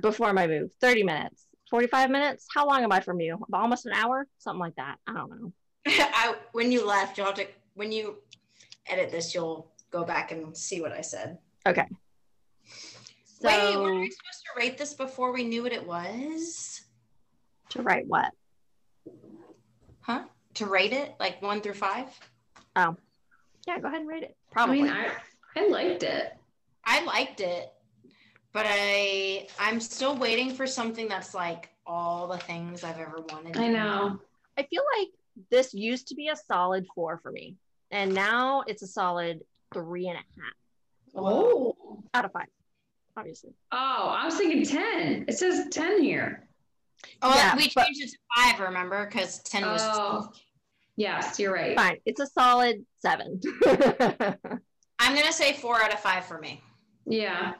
[0.00, 0.70] before my move.
[0.80, 2.46] Thirty minutes, forty five minutes.
[2.52, 3.38] How long am I from you?
[3.48, 4.96] About Almost an hour, something like that.
[5.06, 5.52] I don't know.
[5.86, 8.16] I, when you left, you'll have to, when you
[8.86, 11.38] edit this, you'll go back and see what I said.
[13.44, 16.80] So Wait, were we supposed to rate this before we knew what it was?
[17.70, 18.30] to write what?
[20.00, 20.24] Huh?
[20.54, 22.06] To rate it like one through five?
[22.76, 22.96] Oh.
[23.66, 24.36] Yeah, go ahead and rate it.
[24.50, 24.82] Probably.
[24.82, 25.02] I Probably.
[25.02, 25.12] mean,
[25.56, 26.32] I, I liked it.
[26.86, 27.70] I liked it,
[28.52, 33.56] but I I'm still waiting for something that's like all the things I've ever wanted.
[33.58, 34.20] I know.
[34.56, 35.08] I feel like
[35.50, 37.56] this used to be a solid four for me,
[37.90, 39.40] and now it's a solid
[39.72, 40.54] three and a half
[41.16, 41.74] Oh.
[42.14, 42.46] out of five,
[43.16, 43.52] obviously.
[43.72, 45.26] Oh, I was thinking 10.
[45.28, 46.48] It says 10 here.
[47.22, 48.60] Oh, Yeah, we but- changed it to five.
[48.60, 49.80] Remember, because ten was.
[49.84, 50.32] Oh.
[50.96, 51.76] Yes, you're right.
[51.76, 53.40] Fine, it's a solid seven.
[53.66, 56.62] I'm gonna say four out of five for me.
[57.04, 57.54] Yeah.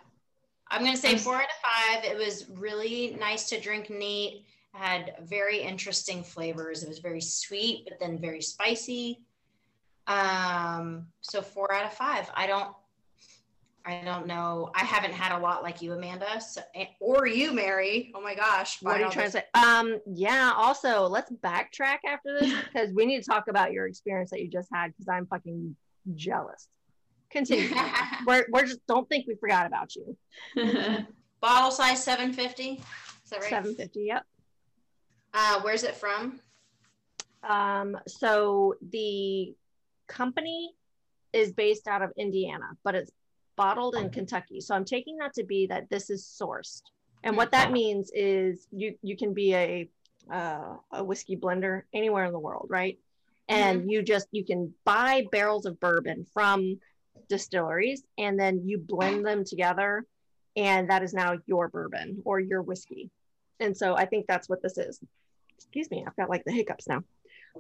[0.70, 1.48] I'm gonna say I'm- four out of
[2.00, 2.05] five.
[2.05, 4.46] It was really nice to drink neat.
[4.72, 6.82] Had very interesting flavors.
[6.82, 9.20] It was very sweet, but then very spicy.
[10.07, 12.30] Um, so four out of five.
[12.34, 12.74] I don't
[13.87, 14.70] I don't know.
[14.74, 16.41] I haven't had a lot like you, Amanda.
[16.41, 16.62] So,
[17.01, 18.12] or you, Mary.
[18.14, 18.80] Oh my gosh.
[18.80, 19.45] what are you trying to say?
[19.53, 20.53] Um, yeah.
[20.57, 24.49] Also, let's backtrack after this because we need to talk about your experience that you
[24.49, 25.76] just had because I'm fucking
[26.14, 26.68] jealous.
[27.30, 27.74] Continue.
[28.26, 30.16] we're we're just don't think we forgot about you.
[31.41, 32.82] Bottle size 750.
[33.24, 33.51] Is that right?
[33.51, 34.05] Seven fifty.
[34.05, 34.24] Yep.
[35.35, 36.41] Uh, where's it from?
[37.43, 39.55] Um, so the
[40.07, 40.74] company
[41.35, 43.11] is based out of Indiana, but it's
[43.57, 44.61] bottled in Kentucky.
[44.61, 46.82] So I'm taking that to be that this is sourced.
[47.22, 49.88] And what that means is you you can be a
[50.30, 52.98] uh, a whiskey blender anywhere in the world, right?
[53.48, 56.78] And you just you can buy barrels of bourbon from
[57.28, 60.05] distilleries and then you blend them together
[60.57, 63.11] and that is now your bourbon or your whiskey.
[63.61, 65.00] And so I think that's what this is.
[65.57, 67.02] Excuse me, I've got like the hiccups now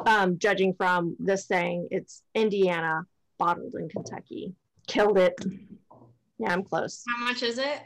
[0.06, 3.06] um, judging from this saying it's Indiana,
[3.38, 4.54] bottled in Kentucky.
[4.86, 5.34] Killed it.
[6.38, 7.04] Yeah, I'm close.
[7.08, 7.80] How much is it?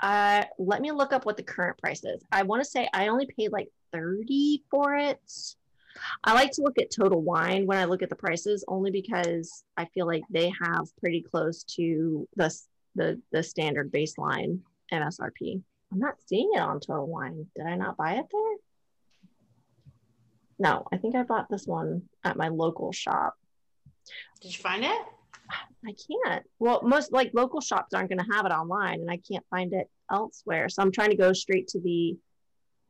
[0.00, 2.22] Uh, let me look up what the current price is.
[2.32, 5.20] I want to say I only paid like 30 for it.
[6.24, 9.64] I like to look at total wine when I look at the prices only because
[9.76, 12.54] I feel like they have pretty close to the
[12.96, 14.60] the, the standard baseline
[14.92, 15.62] MSRP.
[15.92, 17.46] I'm not seeing it on total wine.
[17.56, 18.56] Did I not buy it there?
[20.58, 23.34] No, I think I bought this one at my local shop.
[24.40, 25.02] Did you find it?
[25.50, 26.44] I can't.
[26.58, 29.72] Well, most like local shops aren't going to have it online, and I can't find
[29.72, 30.68] it elsewhere.
[30.68, 32.16] So I'm trying to go straight to the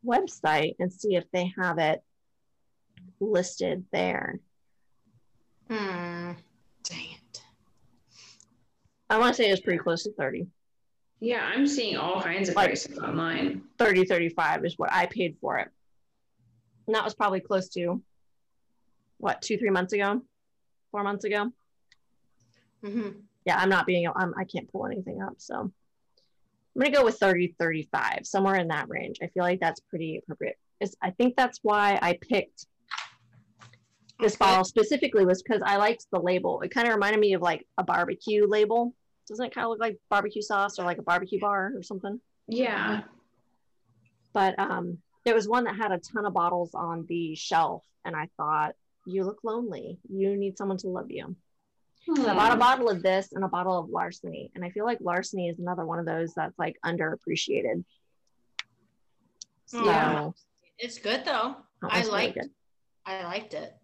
[0.07, 2.03] website and see if they have it
[3.21, 4.39] listed there.
[5.69, 6.33] Hmm.
[6.85, 7.43] Dang it.
[9.11, 10.47] I want to say it was pretty close to 30.
[11.21, 13.63] yeah, I'm seeing all kinds of Like- prices online.
[13.79, 15.69] 30, 35 is what I paid for it.
[16.87, 18.03] And that was probably close to
[19.19, 20.21] what, two, three months ago?
[20.91, 21.51] Four months ago?
[22.85, 23.09] Hmm
[23.47, 25.35] yeah, I'm not being, I'm, I can't pull anything up.
[25.37, 25.73] So I'm
[26.81, 29.19] going to go with 30, 35, somewhere in that range.
[29.23, 30.57] I feel like that's pretty appropriate.
[30.81, 32.67] It's, I think that's why I picked
[34.21, 34.39] this Okay.
[34.39, 36.63] bottle specifically was because I liked the label.
[36.63, 38.95] It kind of reminded me of like a barbecue label.
[39.29, 42.21] Doesn't it kind of look like barbecue sauce or like a barbecue bar or something?
[42.49, 43.03] Yeah.
[44.33, 48.15] but um, it was one that had a ton of bottles on the shelf, and
[48.17, 48.75] I thought,
[49.07, 49.99] you look lonely.
[50.09, 51.37] You need someone to love you.
[52.07, 52.59] So I bought a Hmm.
[52.61, 55.87] bottle of this and a bottle of larceny, and I feel like larceny is another
[55.87, 57.85] one of those that's like underappreciated.
[59.67, 60.31] So Yeah.
[60.79, 61.57] It's good though.
[61.83, 62.51] I was really liked good.
[63.07, 63.75] I liked it.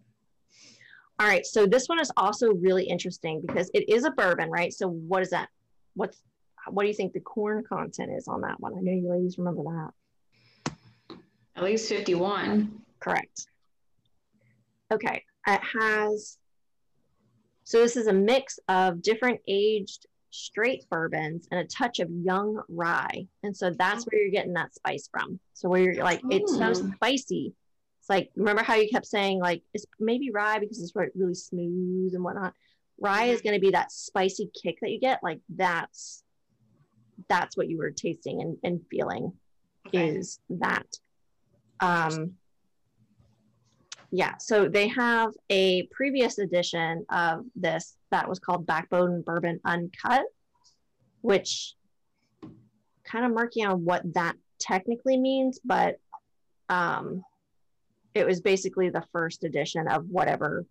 [1.19, 4.73] All right, so this one is also really interesting because it is a bourbon, right?
[4.73, 5.49] So what is that?
[5.95, 6.21] What's
[6.69, 8.73] what do you think the corn content is on that one?
[8.77, 10.75] I know you ladies remember that.
[11.55, 12.81] At least 51.
[12.99, 13.47] Correct.
[14.91, 16.37] Okay, it has.
[17.63, 22.61] So this is a mix of different aged straight bourbons and a touch of young
[22.69, 25.39] rye, and so that's where you're getting that spice from.
[25.53, 26.95] So where you're like, it's so Mm.
[26.95, 27.53] spicy.
[27.99, 32.13] It's like remember how you kept saying like it's maybe rye because it's really smooth
[32.15, 32.53] and whatnot.
[32.99, 35.21] Rye is going to be that spicy kick that you get.
[35.21, 36.23] Like that's
[37.29, 39.33] that's what you were tasting and, and feeling
[39.87, 40.07] Okay.
[40.07, 40.87] is that.
[41.79, 42.33] Um,
[44.11, 50.25] yeah, so they have a previous edition of this that was called Backbone Bourbon Uncut,
[51.21, 51.75] which
[53.05, 55.95] kind of murky on what that technically means, but
[56.67, 57.23] um,
[58.13, 60.65] it was basically the first edition of whatever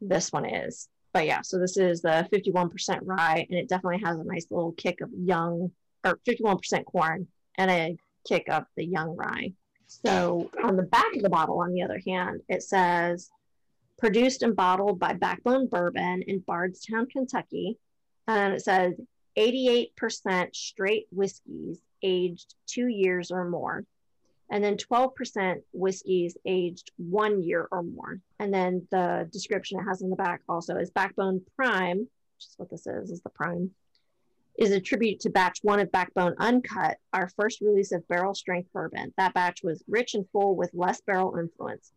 [0.00, 0.88] this one is.
[1.12, 4.72] But yeah, so this is the 51% rye, and it definitely has a nice little
[4.72, 5.72] kick of young,
[6.04, 7.26] or 51% corn,
[7.58, 7.96] and a
[8.28, 9.52] kick of the young rye.
[9.90, 13.30] So on the back of the bottle, on the other hand, it says
[13.98, 17.76] produced and bottled by Backbone Bourbon in Bardstown, Kentucky.
[18.28, 18.94] And it says
[19.36, 23.84] 88% straight whiskeys aged two years or more.
[24.48, 28.20] And then 12% whiskeys aged one year or more.
[28.38, 32.54] And then the description it has in the back also is Backbone Prime, which is
[32.56, 33.72] what this is, is the prime
[34.60, 38.70] is a tribute to batch one of Backbone Uncut, our first release of barrel strength
[38.74, 39.10] bourbon.
[39.16, 41.92] That batch was rich and full with less barrel influence.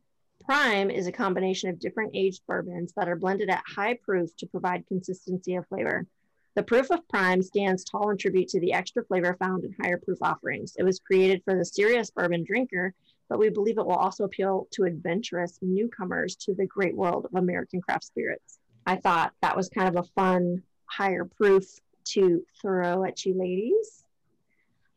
[0.46, 4.48] Prime is a combination of different aged bourbons that are blended at high proof to
[4.48, 6.08] provide consistency of flavor.
[6.56, 9.98] The proof of Prime stands tall in tribute to the extra flavor found in higher
[9.98, 10.78] proof offerings.
[10.78, 12.94] It was created for the serious bourbon drinker,
[13.28, 17.36] but we believe it will also appeal to adventurous newcomers to the great world of
[17.36, 18.60] American craft spirits.
[18.86, 21.66] I thought that was kind of a fun higher proof
[22.06, 24.04] to throw at you ladies.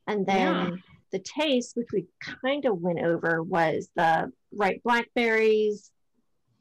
[0.07, 0.77] And then Yeah.
[1.13, 5.91] the taste, which we kind of went over, was the ripe blackberries.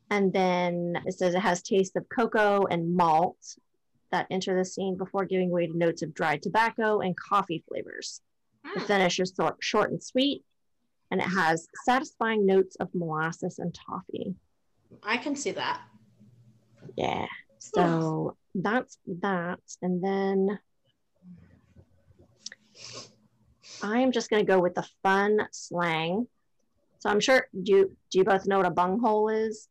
[0.10, 3.58] And then it says it has taste of cocoa and malt
[4.12, 8.22] that enter the scene before giving way to notes of dried tobacco and coffee flavors.
[8.64, 8.86] The Hmm.
[8.86, 10.44] finish is short and sweet,
[11.12, 14.36] and it has satisfying notes of molasses and toffee.
[15.04, 15.82] I can see that.
[16.96, 17.28] Yeah.
[17.60, 19.60] So that's that.
[19.82, 20.60] And then
[23.84, 26.28] I am just going to go with the fun slang.
[27.00, 29.68] So I'm sure, do you, do you both know what a bunghole is?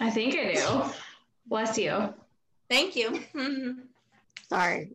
[0.00, 0.90] I think I do.
[1.46, 2.14] Bless you.
[2.68, 3.20] Thank you.
[4.48, 4.92] Sorry.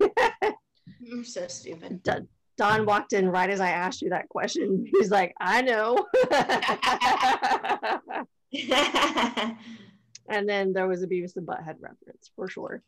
[0.00, 2.02] I'm so stupid.
[2.56, 4.86] Don walked in right as I asked you that question.
[4.92, 6.06] He's like, I know.
[10.28, 12.82] and then there was a Beavis and Butthead reference for sure.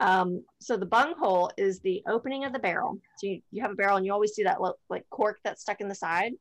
[0.00, 2.98] Um, so the bunghole is the opening of the barrel.
[3.18, 5.62] So you, you have a barrel and you always see that lo- like cork that's
[5.62, 6.32] stuck in the side.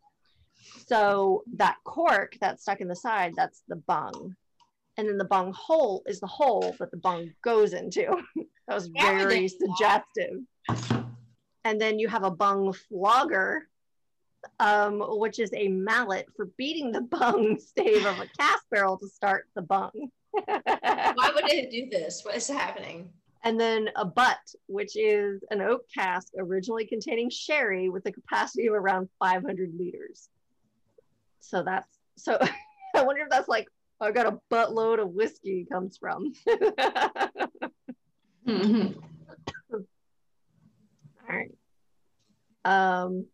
[0.86, 4.36] So that cork that's stuck in the side, that's the bung.
[4.98, 8.06] And then the bung hole is the hole that the bung goes into.
[8.68, 10.42] that was very a- suggestive.
[11.64, 13.68] And then you have a bung flogger,
[14.60, 19.08] um, which is a mallet for beating the bung stave of a cask barrel to
[19.08, 20.10] start the bung.
[20.32, 22.22] Why would it do this?
[22.24, 23.10] What is happening?
[23.44, 28.68] and then a butt, which is an oak cask originally containing sherry with a capacity
[28.68, 30.28] of around 500 liters.
[31.40, 32.38] So that's so.
[32.96, 33.68] I wonder if that's like
[34.02, 36.34] I got a buttload of whiskey comes from.
[38.46, 38.96] Mhm.
[39.74, 39.86] All
[41.30, 41.52] right.
[42.66, 43.26] Um.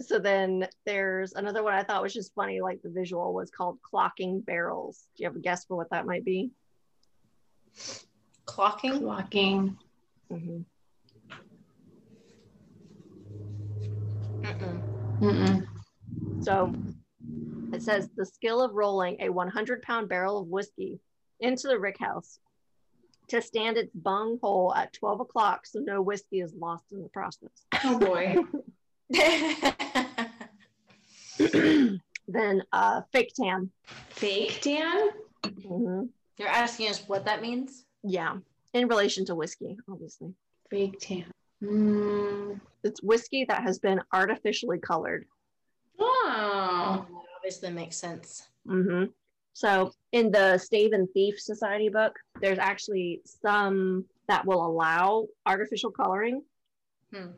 [0.00, 3.78] So then there's another one I thought was just funny, like the visual was called
[3.82, 5.04] clocking barrels.
[5.16, 6.50] Do you have a guess for what that might be?
[8.46, 9.00] Clocking?
[9.00, 9.76] Walking.
[10.32, 10.64] Mhm.
[14.42, 14.82] Mm-mm.
[15.22, 15.66] Mm-mm.
[16.40, 16.74] So
[17.72, 21.00] it says the skill of rolling a 100 pound barrel of whiskey
[21.40, 22.38] into the rick house
[23.28, 27.08] to stand its bung hole at 12 o'clock so no whiskey is lost in the
[27.08, 27.64] process.
[27.84, 28.36] Oh boy.
[32.28, 33.70] then uh, fake tan.
[34.10, 35.10] Fake tan?
[35.44, 36.08] Mhm.
[36.38, 37.84] You're asking us what that means?
[38.02, 38.38] Yeah,
[38.72, 40.34] in relation to whiskey, obviously.
[40.70, 41.24] Fake tan.
[41.62, 42.60] Mm.
[42.82, 45.26] It's whiskey that has been artificially colored.
[45.98, 47.06] Oh.
[47.08, 48.48] That obviously makes sense.
[48.66, 49.04] hmm
[49.52, 55.90] So in the Stave and Thief Society book, there's actually some that will allow artificial
[55.90, 56.42] coloring.
[57.12, 57.32] Hmm.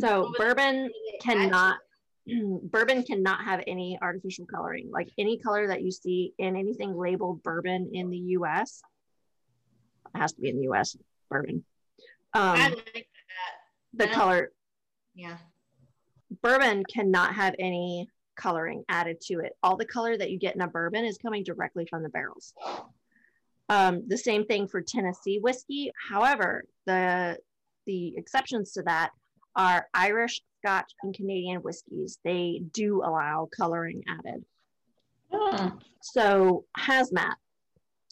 [0.00, 1.78] So bourbon What do they add to cannot
[2.70, 4.90] bourbon cannot have any artificial coloring.
[4.92, 8.82] Like any color that you see in anything labeled bourbon in the US
[10.14, 10.96] it has to be in the US
[11.30, 11.64] bourbon.
[12.34, 13.04] I Um, like that.
[13.94, 14.52] the I- color
[15.14, 15.38] Yeah.
[16.42, 19.56] bourbon cannot have any coloring added to it.
[19.62, 22.54] All the color that you get in a bourbon is coming directly from the barrels.
[23.68, 25.90] Um, the same thing for Tennessee whiskey.
[26.08, 27.38] However, the
[27.86, 29.10] the exceptions to that
[29.56, 32.18] are Irish, Scotch, and Canadian whiskeys.
[32.24, 34.44] They do allow coloring added.
[35.32, 35.78] Oh.
[36.02, 37.34] So hazmat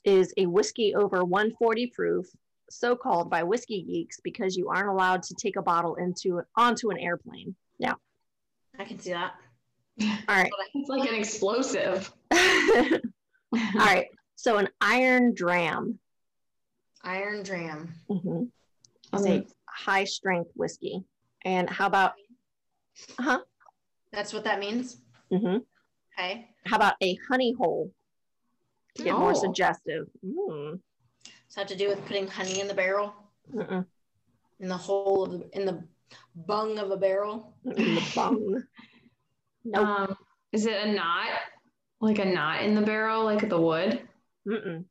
[0.05, 2.26] is a whiskey over 140 proof,
[2.70, 6.91] so called by whiskey geeks because you aren't allowed to take a bottle into onto
[6.91, 7.55] an airplane.
[7.78, 7.95] Yeah.
[8.78, 9.34] I can see that.
[10.01, 10.51] All right.
[10.74, 12.12] It's like an explosive.
[12.32, 12.38] All
[13.74, 14.07] right.
[14.36, 15.99] So an iron dram
[17.03, 17.95] Iron Dram.
[18.11, 19.16] Mm-hmm.
[19.16, 21.05] is a high strength whiskey.
[21.45, 22.12] And how about
[23.18, 23.41] huh?
[24.12, 24.99] That's what that means.
[25.30, 25.59] hmm
[26.18, 26.49] Okay.
[26.66, 27.93] How about a honey hole
[28.97, 29.41] to get more Oh.
[29.41, 30.07] suggestive?
[30.24, 30.80] Mm,
[31.24, 33.14] Does that have to do with putting honey in the barrel?
[33.55, 33.86] mm-mm,
[34.59, 35.82] In the hole of the in the
[36.34, 37.55] bung of a barrel?
[37.64, 38.62] in the bung.
[39.62, 39.86] Nope.
[39.86, 40.16] Um,
[40.53, 41.28] is it a knot?
[42.01, 44.09] Like a knot in the barrel, like the wood?
[44.49, 44.84] Mm-mm.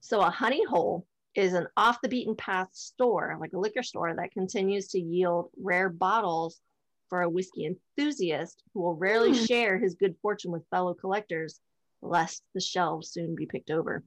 [0.00, 4.14] So a honey hole is an off the beaten path store, like a liquor store,
[4.16, 6.60] that continues to yield rare bottles
[7.08, 9.44] for a whiskey enthusiast who will rarely Hmm.
[9.44, 11.60] share his good fortune with fellow collectors,
[12.02, 14.02] lest the shelves soon be picked over.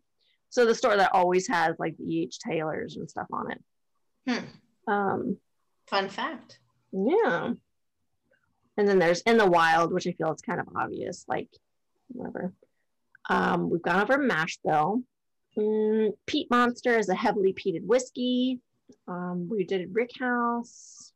[0.49, 2.39] So the store that always has like the E.H.
[2.39, 3.63] Taylors and stuff on it.
[4.27, 4.91] Hmm.
[4.91, 5.37] Um,
[5.87, 6.59] Fun fact.
[6.91, 7.53] yeah.
[8.77, 11.49] And then there's in the wild, which I feel it's kind of obvious, like
[12.09, 12.53] whatever.
[13.29, 15.03] Um, we've gone over mash bill.
[15.57, 18.59] Mm, peat monster is a heavily peated whiskey.
[19.07, 21.13] Um, we did rick house.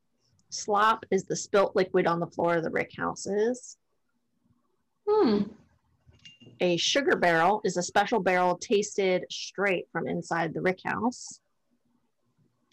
[0.50, 3.78] Slop is the spilt liquid on the floor of the rick houses.
[5.08, 5.44] Hmm.
[6.62, 11.40] A sugar barrel is a special barrel tasted straight from inside the rick house.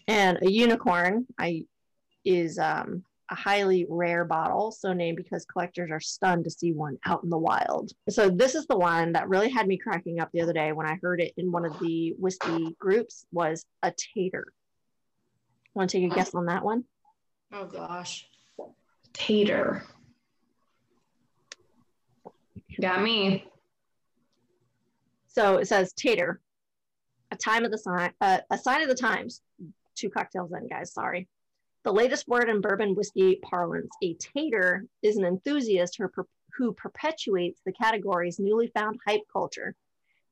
[0.06, 1.64] And a unicorn I,
[2.24, 6.98] is um, a highly rare bottle, so named because collectors are stunned to see one
[7.06, 7.90] out in the wild.
[8.10, 10.86] So this is the one that really had me cracking up the other day when
[10.86, 14.52] I heard it in one of the whiskey groups was a tater.
[15.74, 16.84] Want to take a guess on that one?
[17.54, 18.28] Oh gosh.
[19.14, 19.82] Tater.
[22.80, 23.46] Got me.
[25.28, 26.42] So it says tater,
[27.30, 29.40] a time of the sign, uh, a sign of the times.
[29.94, 30.92] Two cocktails in, guys.
[30.92, 31.28] Sorry.
[31.84, 36.08] The latest word in bourbon whiskey parlance: a tater is an enthusiast who,
[36.56, 39.74] who perpetuates the category's newly found hype culture.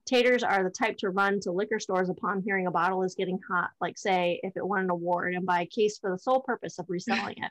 [0.07, 3.41] Taters are the type to run to liquor stores upon hearing a bottle is getting
[3.49, 6.41] hot, like say if it won an award, and buy a case for the sole
[6.41, 7.51] purpose of reselling it.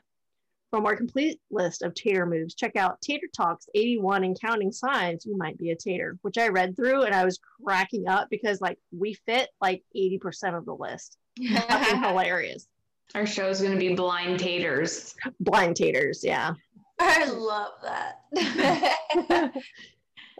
[0.70, 4.72] For a more complete list of tater moves, check out Tater Talks 81 and counting
[4.72, 8.30] signs you might be a tater, which I read through and I was cracking up
[8.30, 11.18] because like we fit like 80% of the list.
[11.38, 12.66] Hilarious.
[13.14, 15.14] Our show is gonna be blind taters.
[15.40, 16.54] Blind taters, yeah.
[17.00, 19.52] I love that.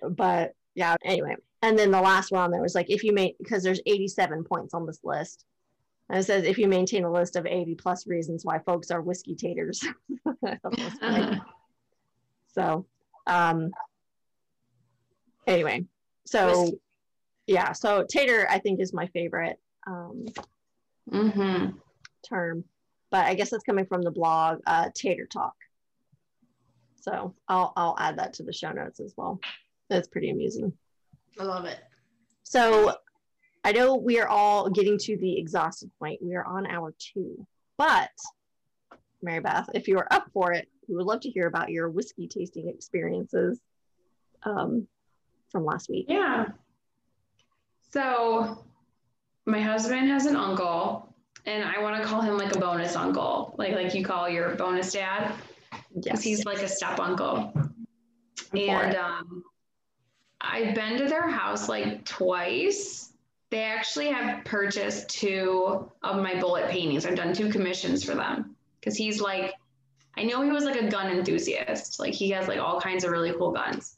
[0.03, 1.37] But yeah, anyway.
[1.63, 4.75] And then the last one there was like if you make because there's 87 points
[4.75, 5.45] on this list.
[6.09, 9.01] And it says if you maintain a list of 80 plus reasons why folks are
[9.01, 9.85] whiskey taters.
[10.27, 11.41] I thought that was funny.
[12.53, 12.85] So,
[13.29, 13.71] um,
[15.47, 15.85] anyway,
[16.27, 16.81] so Whiskey.
[17.47, 20.27] yeah, so tater I think is my favorite um,
[21.09, 21.77] mm-hmm.
[22.23, 22.65] Term,
[23.11, 25.55] but I guess it's coming from the blog uh, Tater Talk.
[27.01, 29.41] So I'll I'll add that to the show notes as well.
[29.89, 30.73] That's pretty amusing.
[31.39, 31.79] I love it.
[32.43, 32.95] So
[33.65, 36.21] I know we are all getting to the exhausted point.
[36.23, 38.11] We are on hour two, but
[39.23, 41.89] Mary Beth, if you are up for it, we would love to hear about your
[41.89, 43.61] whiskey tasting experiences
[44.43, 44.87] um,
[45.51, 46.07] from last week.
[46.09, 46.47] Yeah.
[47.93, 48.65] So
[49.47, 51.10] my husband has an uncle,
[51.51, 54.55] and I want to call him like a bonus uncle, like like you call your
[54.55, 55.33] bonus dad,
[56.01, 56.23] Yes.
[56.23, 57.53] he's like a step uncle.
[58.53, 59.43] And um,
[60.41, 63.13] I've been to their house like twice.
[63.51, 67.05] They actually have purchased two of my bullet paintings.
[67.05, 69.55] I've done two commissions for them because he's like,
[70.17, 71.99] I know he was like a gun enthusiast.
[71.99, 73.97] Like he has like all kinds of really cool guns.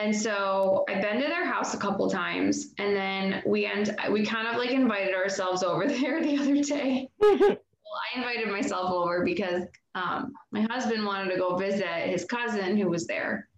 [0.00, 4.24] And so I've been to their house a couple times, and then we end we
[4.24, 7.08] kind of like invited ourselves over there the other day.
[7.88, 9.62] Well, I invited myself over because
[9.94, 13.48] um, my husband wanted to go visit his cousin who was there,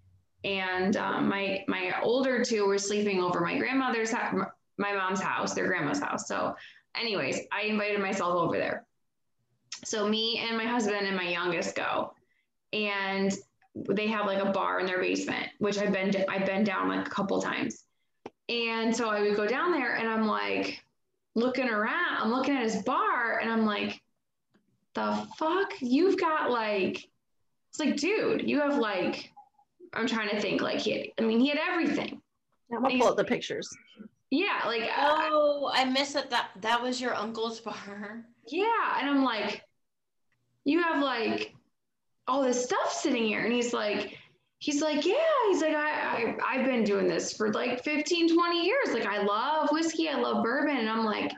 [0.44, 5.66] and um, my my older two were sleeping over my grandmother's my mom's house, their
[5.66, 6.28] grandma's house.
[6.28, 6.54] So,
[6.94, 8.84] anyways, I invited myself over there.
[9.84, 12.12] So me and my husband and my youngest go,
[12.72, 13.32] and
[13.88, 17.06] they have like a bar in their basement, which I've been I've been down like
[17.06, 17.84] a couple times.
[18.48, 20.82] And so I would go down there and I'm like
[21.34, 24.00] looking around, I'm looking at his bar and I'm like,
[24.94, 25.74] the fuck?
[25.80, 27.08] You've got like
[27.70, 29.32] it's like, dude, you have like
[29.92, 32.20] I'm trying to think like he had, I mean, he had everything.
[32.72, 33.68] I'm gonna pull up the pictures.
[34.30, 36.30] Yeah, like uh, oh, I, I miss it.
[36.30, 38.24] That that was your uncle's bar.
[38.46, 39.64] Yeah, and I'm like,
[40.64, 41.54] you have like
[42.28, 43.44] all this stuff sitting here.
[43.44, 44.18] And he's like,
[44.58, 45.14] he's like, yeah,
[45.48, 48.92] he's like, I, I, I've been doing this for like 15, 20 years.
[48.92, 50.76] Like, I love whiskey, I love bourbon.
[50.76, 51.32] And I'm like,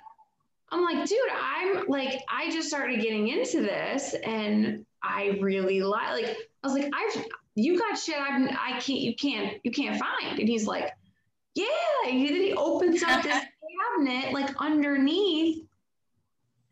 [0.70, 6.10] I'm like, dude, I'm like, I just started getting into this and I really like,
[6.10, 9.98] like, I was like, I've, you got shit I've, I can't, you can't, you can't
[9.98, 10.38] find.
[10.38, 10.92] And he's like,
[11.54, 11.66] yeah.
[12.06, 13.34] And then he opens up this
[13.96, 15.64] cabinet like underneath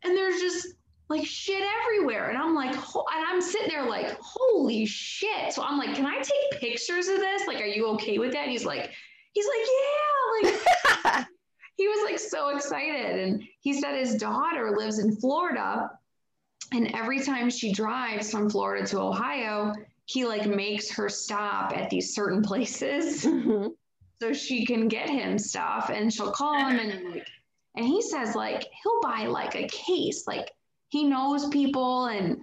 [0.03, 0.67] and there's just
[1.09, 2.29] like shit everywhere.
[2.29, 5.51] And I'm like, and I'm sitting there like, holy shit.
[5.51, 7.47] So I'm like, can I take pictures of this?
[7.47, 8.43] Like, are you okay with that?
[8.43, 8.91] And he's like,
[9.33, 11.15] he's like, yeah.
[11.15, 11.27] Like,
[11.75, 13.19] he was like so excited.
[13.19, 15.89] And he said his daughter lives in Florida.
[16.71, 19.73] And every time she drives from Florida to Ohio,
[20.05, 23.67] he like makes her stop at these certain places mm-hmm.
[24.21, 25.89] so she can get him stuff.
[25.91, 27.27] And she'll call him and like,
[27.75, 30.51] and he says like he'll buy like a case, like
[30.89, 32.41] he knows people and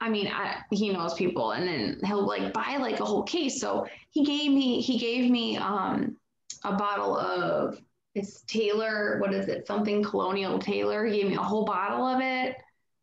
[0.00, 3.60] I mean, I, he knows people, and then he'll like buy like a whole case.
[3.60, 6.16] So he gave me he gave me um,
[6.64, 7.80] a bottle of
[8.14, 9.18] it's Taylor.
[9.20, 9.66] What is it?
[9.66, 11.06] Something Colonial Taylor.
[11.06, 12.56] He gave me a whole bottle of it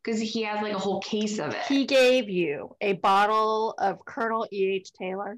[0.03, 1.61] because he has like a whole case of it.
[1.67, 4.75] He gave you a bottle of Colonel E.
[4.75, 4.91] H.
[4.93, 5.37] Taylor.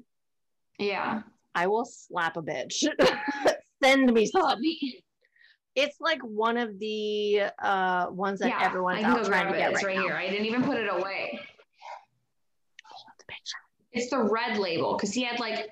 [0.78, 1.22] Yeah,
[1.54, 2.84] I will slap a bitch.
[3.82, 4.60] Send me some
[5.76, 9.84] it's like one of the uh ones that yeah, everyone's out trying to get it's
[9.84, 10.14] right, right here.
[10.14, 11.38] I didn't even put it away.
[13.92, 15.70] It's the red label because he had like,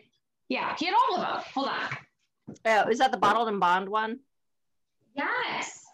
[0.49, 1.43] yeah, he had all of them.
[1.55, 2.57] Hold on.
[2.65, 4.21] Oh, is that the bottled in bond one?
[5.15, 5.85] Yes.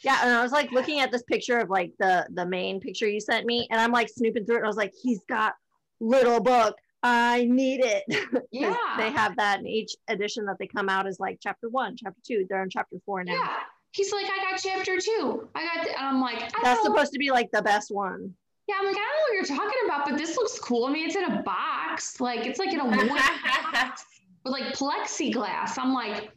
[0.00, 3.08] Yeah, and I was like looking at this picture of like the the main picture
[3.08, 4.58] you sent me, and I'm like snooping through it.
[4.58, 5.54] And I was like, he's got
[6.00, 8.04] little book I need it.
[8.52, 8.76] Yeah.
[8.98, 12.20] they have that in each edition that they come out as like chapter one, chapter
[12.24, 12.46] two.
[12.48, 13.32] They're on chapter four now.
[13.32, 13.56] Yeah.
[13.92, 15.48] He's like, I got chapter two.
[15.54, 18.34] I got, and I'm like, that's supposed to be like the best one.
[18.68, 20.84] Yeah, I'm like, I don't know what you're talking about, but this looks cool.
[20.84, 24.04] I mean, it's in a box, like it's like in a wood box
[24.44, 25.78] with like plexiglass.
[25.78, 26.30] I'm like,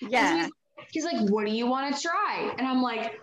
[0.00, 0.44] yeah.
[0.44, 0.50] He's,
[0.92, 2.54] he's like, what do you want to try?
[2.56, 3.20] And I'm like,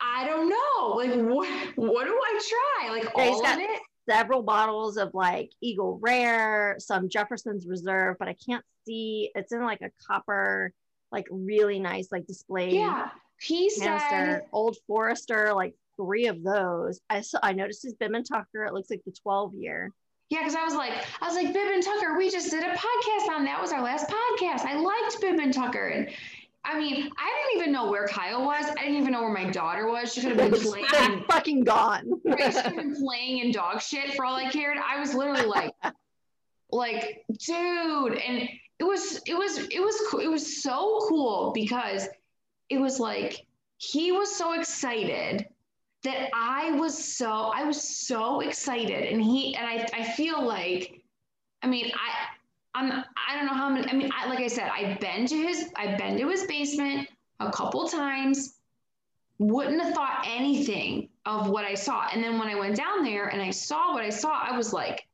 [0.00, 0.94] I don't know.
[0.96, 2.90] Like, what what do I try?
[2.90, 3.80] Like yeah, all got, of it?
[4.08, 9.30] Several bottles of like Eagle Rare, some Jefferson's Reserve, but I can't see.
[9.34, 10.72] It's in like a copper,
[11.12, 12.74] like really nice, like display.
[12.74, 13.08] Yeah,
[13.40, 17.00] he said Old Forester, like three of those.
[17.08, 17.38] I saw.
[17.42, 18.64] I noticed his Bib and Tucker.
[18.64, 19.92] It looks like the twelve year.
[20.28, 22.16] Yeah, because I was like, I was like, Bib and Tucker.
[22.16, 23.60] We just did a podcast on that.
[23.60, 24.60] Was our last podcast.
[24.60, 26.08] I liked Bib and Tucker, and
[26.64, 28.66] I mean, I didn't even know where Kyle was.
[28.66, 30.12] I didn't even know where my daughter was.
[30.12, 31.24] She could have been playing.
[31.28, 32.20] fucking gone.
[32.24, 32.52] right?
[32.52, 34.76] She could have been playing in dog shit for all I cared.
[34.78, 35.74] I was literally like,
[36.70, 40.20] like, dude, and it was, it was, it was, cool.
[40.20, 42.08] it was so cool because
[42.68, 43.46] it was like
[43.78, 45.46] he was so excited
[46.02, 51.02] that I was so, I was so excited, and he, and I, I feel like,
[51.62, 52.19] I mean, I,
[52.80, 55.36] I'm I don't know how many I mean I, like I said I've been to
[55.36, 57.08] his I've been to his basement
[57.38, 58.56] a couple times.
[59.38, 62.08] Wouldn't have thought anything of what I saw.
[62.12, 64.72] And then when I went down there and I saw what I saw I was
[64.72, 65.06] like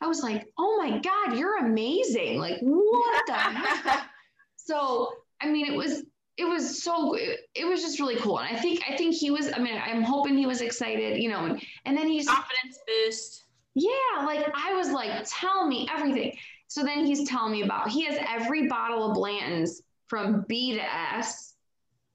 [0.00, 2.38] I was like oh my god you're amazing.
[2.38, 4.06] Like what the heck
[4.56, 6.04] so I mean it was
[6.38, 8.40] it was so it, it was just really cool.
[8.40, 11.28] And I think I think he was I mean I'm hoping he was excited you
[11.28, 13.44] know and, and then he's confidence boost.
[13.74, 16.36] Yeah like I was like tell me everything
[16.72, 20.82] so then he's telling me about he has every bottle of Blanton's from B to
[20.82, 21.52] S.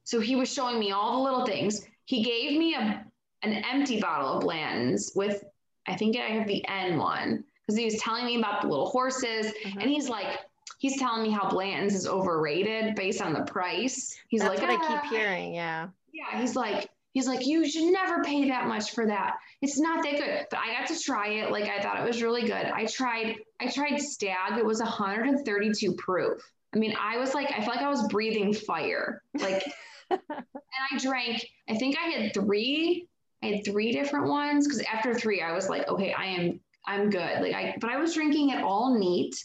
[0.04, 1.86] So he was showing me all the little things.
[2.06, 3.06] He gave me a
[3.44, 5.44] an empty bottle of Blanton's with
[5.88, 8.90] I think I have the N one because he was telling me about the little
[8.90, 9.80] horses mm-hmm.
[9.80, 10.40] and he's like
[10.80, 14.18] he's telling me how Blanton's is overrated based on the price.
[14.28, 14.84] He's That's like what ah.
[14.84, 15.10] I keep ah.
[15.16, 15.90] hearing, yeah.
[16.12, 19.38] Yeah, he's like he's like you should never pay that much for that.
[19.64, 20.46] It's not that good.
[20.52, 22.52] But I got to try it like I thought it was really good.
[22.52, 24.60] I tried I tried Stagg.
[24.60, 26.40] It was 132 proof.
[26.76, 29.24] I mean, I was like, I felt like I was breathing fire.
[29.34, 29.66] Like,
[30.12, 33.08] and I drank, I think I had three
[33.42, 37.10] I had three different ones because after three, I was like, okay, I am I'm
[37.10, 37.42] good.
[37.42, 39.36] Like I, but I was drinking it all neat.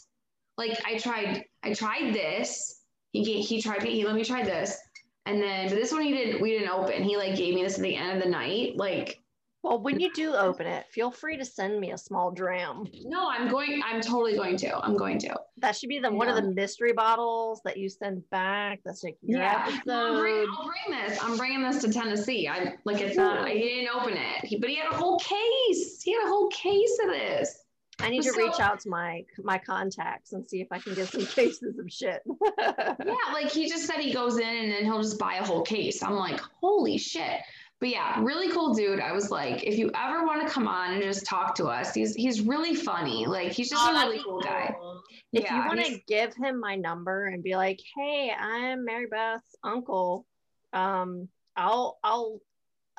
[0.59, 2.81] Like I tried, I tried this.
[3.13, 3.95] He he tried me.
[3.95, 4.77] He let me try this,
[5.25, 6.41] and then but this one he didn't.
[6.41, 7.03] We didn't open.
[7.03, 8.75] He like gave me this at the end of the night.
[8.75, 9.21] Like
[9.63, 12.85] Well, when you do open it, feel free to send me a small dram.
[13.05, 13.81] no, I'm going.
[13.85, 14.77] I'm totally going to.
[14.77, 15.35] I'm going to.
[15.57, 18.81] That should be the one of the mystery bottles that you send back.
[18.83, 21.19] That's like Yeah, no, I'll bring, I'll bring this.
[21.23, 22.47] I'm bringing this to Tennessee.
[22.49, 23.47] I like it's not.
[23.47, 24.43] I didn't open it.
[24.43, 26.01] He, but he had a whole case.
[26.01, 27.62] He had a whole case of this.
[28.03, 30.93] I need to So- reach out to my my contacts and see if I can
[30.93, 32.21] get some cases of shit.
[32.59, 35.61] Yeah, like he just said he goes in and then he'll just buy a whole
[35.63, 36.03] case.
[36.03, 37.39] I'm like, holy shit.
[37.79, 39.01] But yeah, really cool dude.
[39.01, 41.93] I was like, if you ever want to come on and just talk to us,
[41.93, 43.25] he's he's really funny.
[43.25, 44.73] Like he's just Oh, a really cool guy.
[45.33, 49.07] if Yeah, you want to give him my number and be like, "Hey, I'm Mary
[49.07, 50.25] Beth's uncle,"
[50.71, 51.27] um,
[51.57, 52.39] I'll I'll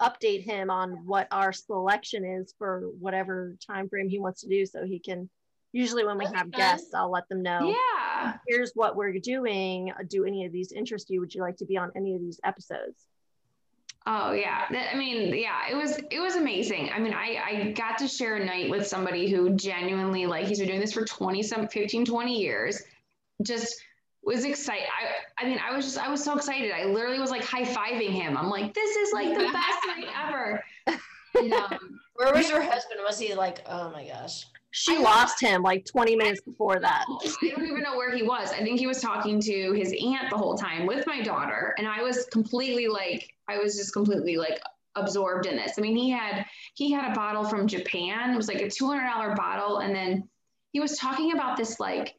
[0.01, 4.67] update him on what our selection is for whatever time frame he wants to do,
[4.67, 5.29] so he can.
[5.73, 6.51] Usually, when we have fun.
[6.51, 7.75] guests, I'll let them know.
[7.75, 8.35] Yeah.
[8.47, 9.93] Here's what we're doing.
[10.09, 11.21] Do any of these interest you?
[11.21, 13.07] Would you like to be on any of these episodes?
[14.07, 14.67] Oh yeah.
[14.71, 16.91] I mean, yeah, it was it was amazing.
[16.95, 20.59] I mean, I I got to share a night with somebody who genuinely like he's
[20.59, 22.83] been doing this for 20 some 15 20 years.
[23.43, 23.83] Just
[24.25, 24.87] was excited.
[24.89, 26.73] I I mean, I was just I was so excited.
[26.73, 28.37] I literally was like high-fiving him.
[28.37, 30.65] I'm like, this is like the best night ever.
[31.37, 33.01] And, um, Where was your husband?
[33.05, 34.47] Was he like, oh my gosh?
[34.71, 37.05] She I- lost him like 20 minutes before that.
[37.09, 38.51] I don't even know where he was.
[38.51, 41.75] I think he was talking to his aunt the whole time with my daughter.
[41.79, 44.61] And I was completely like, I was just completely like
[44.97, 45.75] absorbed in this.
[45.79, 46.45] I mean, he had
[46.75, 48.31] he had a bottle from Japan.
[48.31, 49.79] It was like a $200 bottle.
[49.79, 50.29] And then
[50.73, 52.15] he was talking about this like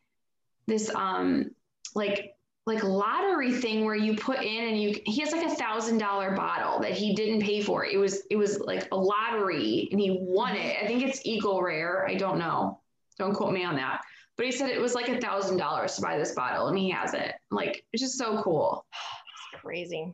[0.67, 1.51] this um
[1.95, 2.31] like
[2.67, 6.35] like lottery thing where you put in and you he has like a thousand dollar
[6.35, 7.85] bottle that he didn't pay for.
[7.85, 10.77] It was it was like a lottery and he won it.
[10.81, 12.05] I think it's Eagle Rare.
[12.07, 12.81] I don't know.
[13.19, 14.01] Don't quote me on that.
[14.35, 16.89] But he said it was like a thousand dollars to buy this bottle and he
[16.89, 17.33] has it.
[17.51, 18.85] Like it's just so cool.
[19.53, 20.13] It's crazy.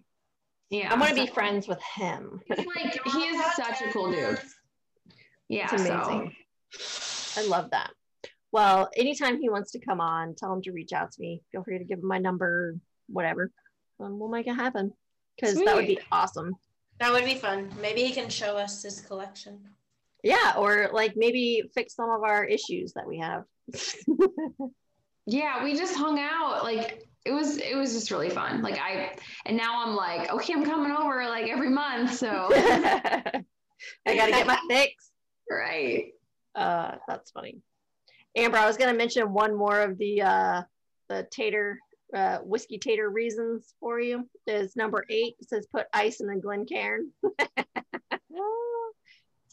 [0.70, 0.94] Yeah.
[0.94, 2.42] I want to so- be friends with him.
[2.48, 4.40] He's like he is such a cool dude.
[5.50, 5.68] Yeah.
[5.74, 6.36] It's so- amazing.
[7.38, 7.92] I love that.
[8.52, 11.42] Well, anytime he wants to come on, tell him to reach out to me.
[11.52, 12.76] Feel free to give him my number,
[13.08, 13.50] whatever.
[14.00, 14.92] Um, we'll make it happen
[15.36, 16.56] because that would be awesome.
[17.00, 17.70] That would be fun.
[17.82, 19.60] Maybe he can show us his collection.
[20.24, 23.44] Yeah, or like maybe fix some of our issues that we have.
[25.26, 26.64] yeah, we just hung out.
[26.64, 28.62] Like it was it was just really fun.
[28.62, 29.16] Like I
[29.46, 32.16] and now I'm like, okay, I'm coming over like every month.
[32.16, 33.44] So I
[34.06, 35.10] got to get my fix.
[35.50, 36.12] right.
[36.54, 37.62] Uh, that's funny.
[38.36, 40.62] Amber, I was gonna mention one more of the uh,
[41.10, 41.80] the tater
[42.16, 44.28] uh, whiskey tater reasons for you.
[44.48, 47.12] Is number eight it says put ice in the Glencairn.
[47.38, 47.68] That's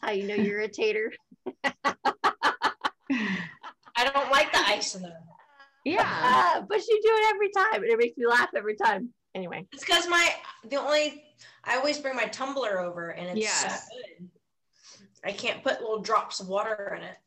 [0.01, 1.11] how you know you're a tater.
[1.63, 1.73] I
[4.13, 5.19] don't like the ice in there.
[5.83, 6.03] Yeah.
[6.05, 9.09] Ah, but you do it every time, and it makes me laugh every time.
[9.35, 10.33] Anyway, It's because my
[10.69, 11.23] the only
[11.65, 13.87] I always bring my tumbler over and it's Yes.
[13.89, 14.29] so good.
[15.23, 17.17] I can't put little drops of water in it.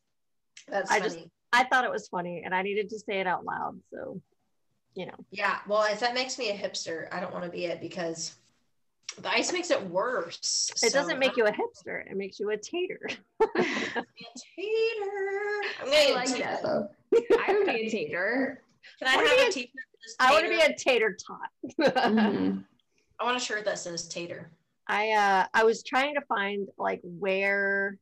[0.66, 1.14] That's I funny.
[1.14, 3.78] just- I thought it was funny, and I needed to say it out loud.
[3.92, 4.20] So,
[4.94, 5.58] you know, yeah.
[5.66, 8.34] Well, if that makes me a hipster, I don't want to be it because
[9.20, 10.70] the ice makes it worse.
[10.82, 13.00] it doesn't make you a hipster; it makes you a tater.
[13.40, 14.04] a tater.
[15.80, 16.88] I'm gonna I like a that though.
[17.38, 18.62] I would be a tater.
[18.98, 19.70] Can I wanna have be a a- t-shirt
[20.18, 22.02] I want to be a tater tot.
[22.10, 22.64] Mhm.
[23.20, 24.50] I want a shirt that says tater.
[24.88, 27.98] I uh I was trying to find like where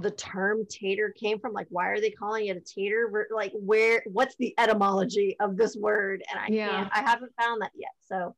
[0.00, 1.52] the term tater came from.
[1.52, 3.28] Like, why are they calling it a tater?
[3.34, 4.02] Like, where?
[4.06, 6.22] What's the etymology of this word?
[6.30, 6.68] And I Yeah.
[6.68, 6.90] can't.
[6.92, 7.92] I haven't found that yet.
[8.06, 8.34] So,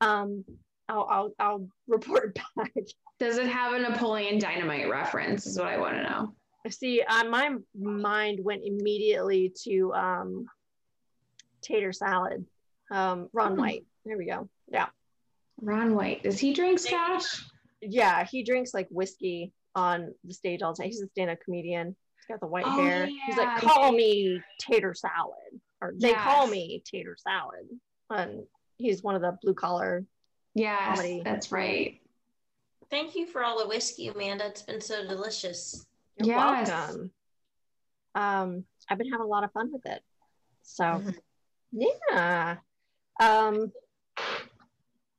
[0.00, 0.44] um,
[0.88, 2.72] I'll I'll, I'll report back.
[3.18, 5.46] Does it have a Napoleon Dynamite reference?
[5.46, 6.34] Is what I want to know.
[6.68, 10.46] See, uh, my mind went immediately to um,
[11.62, 12.44] tater salad.
[12.90, 13.60] Um, Ron Hmm.
[13.60, 13.86] White.
[14.04, 14.48] There we go.
[14.68, 14.86] Yeah,
[15.60, 16.22] Ron White.
[16.22, 17.24] Does he drink scotch?
[17.80, 18.24] yeah.
[18.24, 20.88] He drinks like whiskey on the stage all the time.
[20.90, 21.94] He's a stand-up comedian.
[22.18, 23.08] He's got the white Oh, hair.
[23.26, 27.66] He's like, call me tater salad, or they call me tater salad.
[28.10, 28.44] And
[28.78, 30.04] he's one of the blue collar.
[30.54, 31.22] Yes, Comedy.
[31.24, 32.00] that's right.
[32.90, 34.46] Thank you for all the whiskey, Amanda.
[34.46, 35.84] It's been so delicious.
[36.16, 36.68] You're Yes.
[36.68, 37.10] welcome.
[38.14, 40.02] Um, I've been having a lot of fun with it.
[40.62, 41.18] So Mhm.
[41.72, 42.56] yeah.
[43.20, 43.72] Um,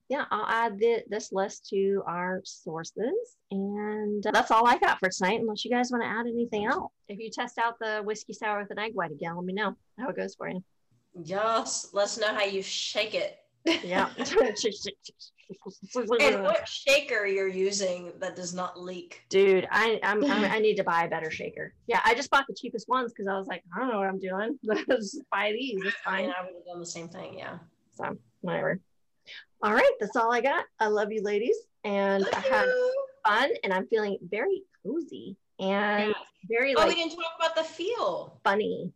[0.09, 3.35] yeah, I'll add the, this list to our sources.
[3.51, 6.65] And uh, that's all I got for tonight, unless you guys want to add anything
[6.65, 6.91] else.
[7.09, 9.75] If you test out the whiskey sour with an egg white again, let me know
[9.99, 10.63] how it goes for you.
[11.23, 13.37] Yes, let's know how you shake it.
[13.83, 14.09] Yeah.
[16.19, 19.21] And what shaker you're using that does not leak?
[19.29, 21.73] Dude, I I'm, I'm I need to buy a better shaker.
[21.87, 24.09] Yeah, I just bought the cheapest ones because I was like, I don't know what
[24.09, 24.59] I'm doing.
[24.89, 25.79] just buy these.
[25.85, 26.35] It's I mean, fine.
[26.37, 27.37] I would have done the same thing.
[27.37, 27.59] Yeah.
[27.93, 28.81] So whatever.
[29.61, 30.65] All right, that's all I got.
[30.79, 32.67] I love you, ladies, and I had
[33.25, 36.13] fun, and I'm feeling very cozy and
[36.47, 38.39] very Oh, like we didn't talk about the feel.
[38.43, 38.91] funny.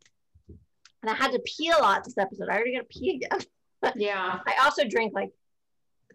[1.01, 2.47] And I had to pee a lot this episode.
[2.49, 3.39] I already got to pee again.
[3.95, 4.39] Yeah.
[4.45, 5.31] I also drank like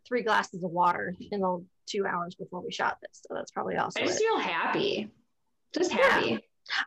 [0.07, 3.77] three glasses of water in the two hours before we shot this, so that's probably
[3.77, 4.01] also.
[4.01, 4.23] I just it.
[4.23, 5.11] feel happy.
[5.75, 6.39] Just happy.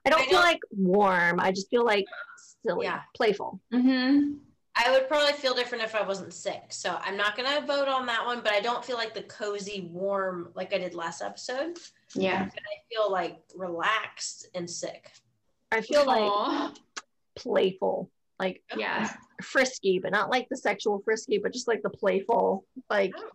[0.06, 1.42] I don't I feel don't- like warm.
[1.42, 2.06] I just feel like
[2.66, 3.02] silly, Yeah.
[3.14, 3.60] playful.
[3.74, 4.36] Mm-hmm.
[4.82, 6.64] I would probably feel different if I wasn't sick.
[6.70, 9.90] So I'm not gonna vote on that one, but I don't feel like the cozy,
[9.92, 11.78] warm like I did last episode.
[12.16, 12.48] Yeah.
[12.50, 15.12] I feel like relaxed and sick.
[15.72, 16.72] I feel like
[17.36, 18.78] playful, like oh.
[18.80, 19.12] yeah.
[19.44, 23.30] frisky, but not like the sexual frisky, but just like the playful, like Oh.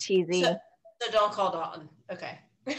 [0.00, 0.42] teasy.
[0.42, 0.56] So-
[1.02, 1.88] So don't call Dawn.
[2.10, 2.38] Okay.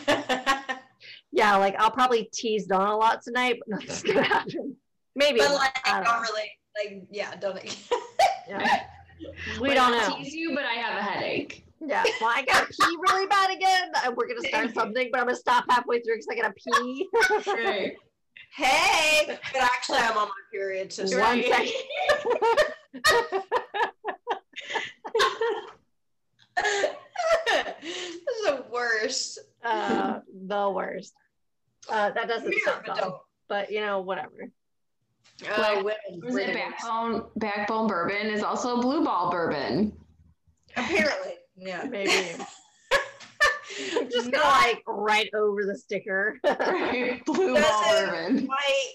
[1.32, 4.76] yeah, like I'll probably tease Dawn a lot tonight, but nothing's gonna happen.
[5.16, 6.22] Maybe but like, I don't don't know.
[6.22, 6.50] really
[6.84, 7.04] like.
[7.12, 7.60] Yeah, don't.
[8.50, 8.84] Yeah.
[9.60, 10.16] we Like, don't I'll know.
[10.24, 11.66] Tease you, but I have a headache.
[11.86, 13.92] Yeah, well, I gotta pee really bad again.
[14.06, 17.08] Uh, We're gonna start something, but I'm gonna stop halfway through because I gotta pee.
[17.64, 17.94] Right.
[18.56, 20.94] hey, but actually, I'm on my period.
[20.94, 21.46] So One Right.
[21.46, 23.44] second.
[27.82, 29.40] this is the worst.
[29.64, 31.14] uh, the worst.
[31.90, 34.50] Uh, that doesn't Weird, sound but but you know, whatever.
[35.56, 36.22] Oh, Like, women.
[36.24, 39.94] Was it backbone backbone bourbon is also a blue ball bourbon.
[40.76, 41.84] Apparently, yeah.
[41.90, 42.12] Maybe.
[43.96, 46.40] I'm just gonna like right over the sticker.
[46.44, 47.22] Right.
[47.26, 48.48] Blue ball Doesn't bourbon.
[48.48, 48.92] quite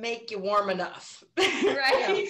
[0.00, 1.24] make you warm enough.
[1.36, 2.28] Right.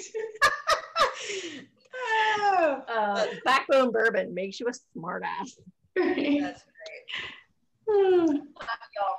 [2.38, 5.58] Oh, uh, backbone bourbon makes you a smart ass.
[5.98, 6.40] Right.
[6.40, 6.62] that's
[7.88, 8.26] Hmm.
[8.26, 9.16] y'all.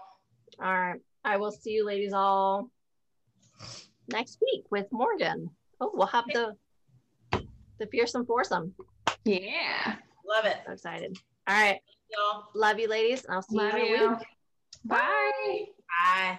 [0.59, 0.99] All right.
[1.25, 2.69] I will see you ladies all
[4.09, 5.49] next week with Morgan.
[5.81, 6.55] Oh, we'll have the
[7.79, 8.73] the fearsome foursome.
[9.25, 9.95] Yeah.
[10.27, 11.17] Love it, So excited.
[11.47, 11.79] All right.
[12.11, 12.45] y'all.
[12.55, 13.23] Love you ladies.
[13.25, 14.09] and I'll see Love you in a you.
[14.11, 14.27] week.
[14.85, 15.65] Bye.
[16.05, 16.37] Bye.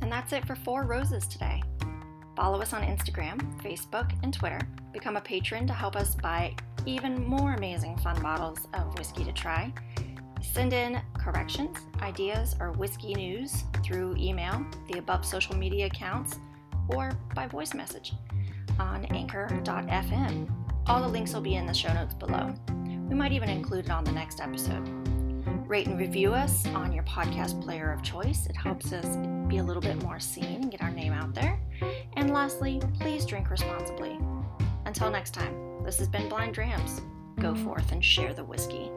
[0.00, 1.62] And that's it for Four Roses today.
[2.36, 4.60] Follow us on Instagram, Facebook, and Twitter.
[4.92, 6.54] Become a patron to help us buy
[6.86, 9.72] even more amazing fun bottles of whiskey to try.
[10.40, 16.38] Send in corrections, ideas, or whiskey news through email, the above social media accounts,
[16.88, 18.12] or by voice message
[18.78, 20.50] on anchor.fm.
[20.86, 22.52] All the links will be in the show notes below.
[23.08, 24.88] We might even include it on the next episode.
[25.68, 28.46] Rate and review us on your podcast player of choice.
[28.46, 29.16] It helps us
[29.48, 31.58] be a little bit more seen and get our name out there.
[32.16, 34.18] And lastly, please drink responsibly.
[34.84, 37.02] Until next time, this has been Blind Drams.
[37.40, 38.90] Go forth and share the whiskey.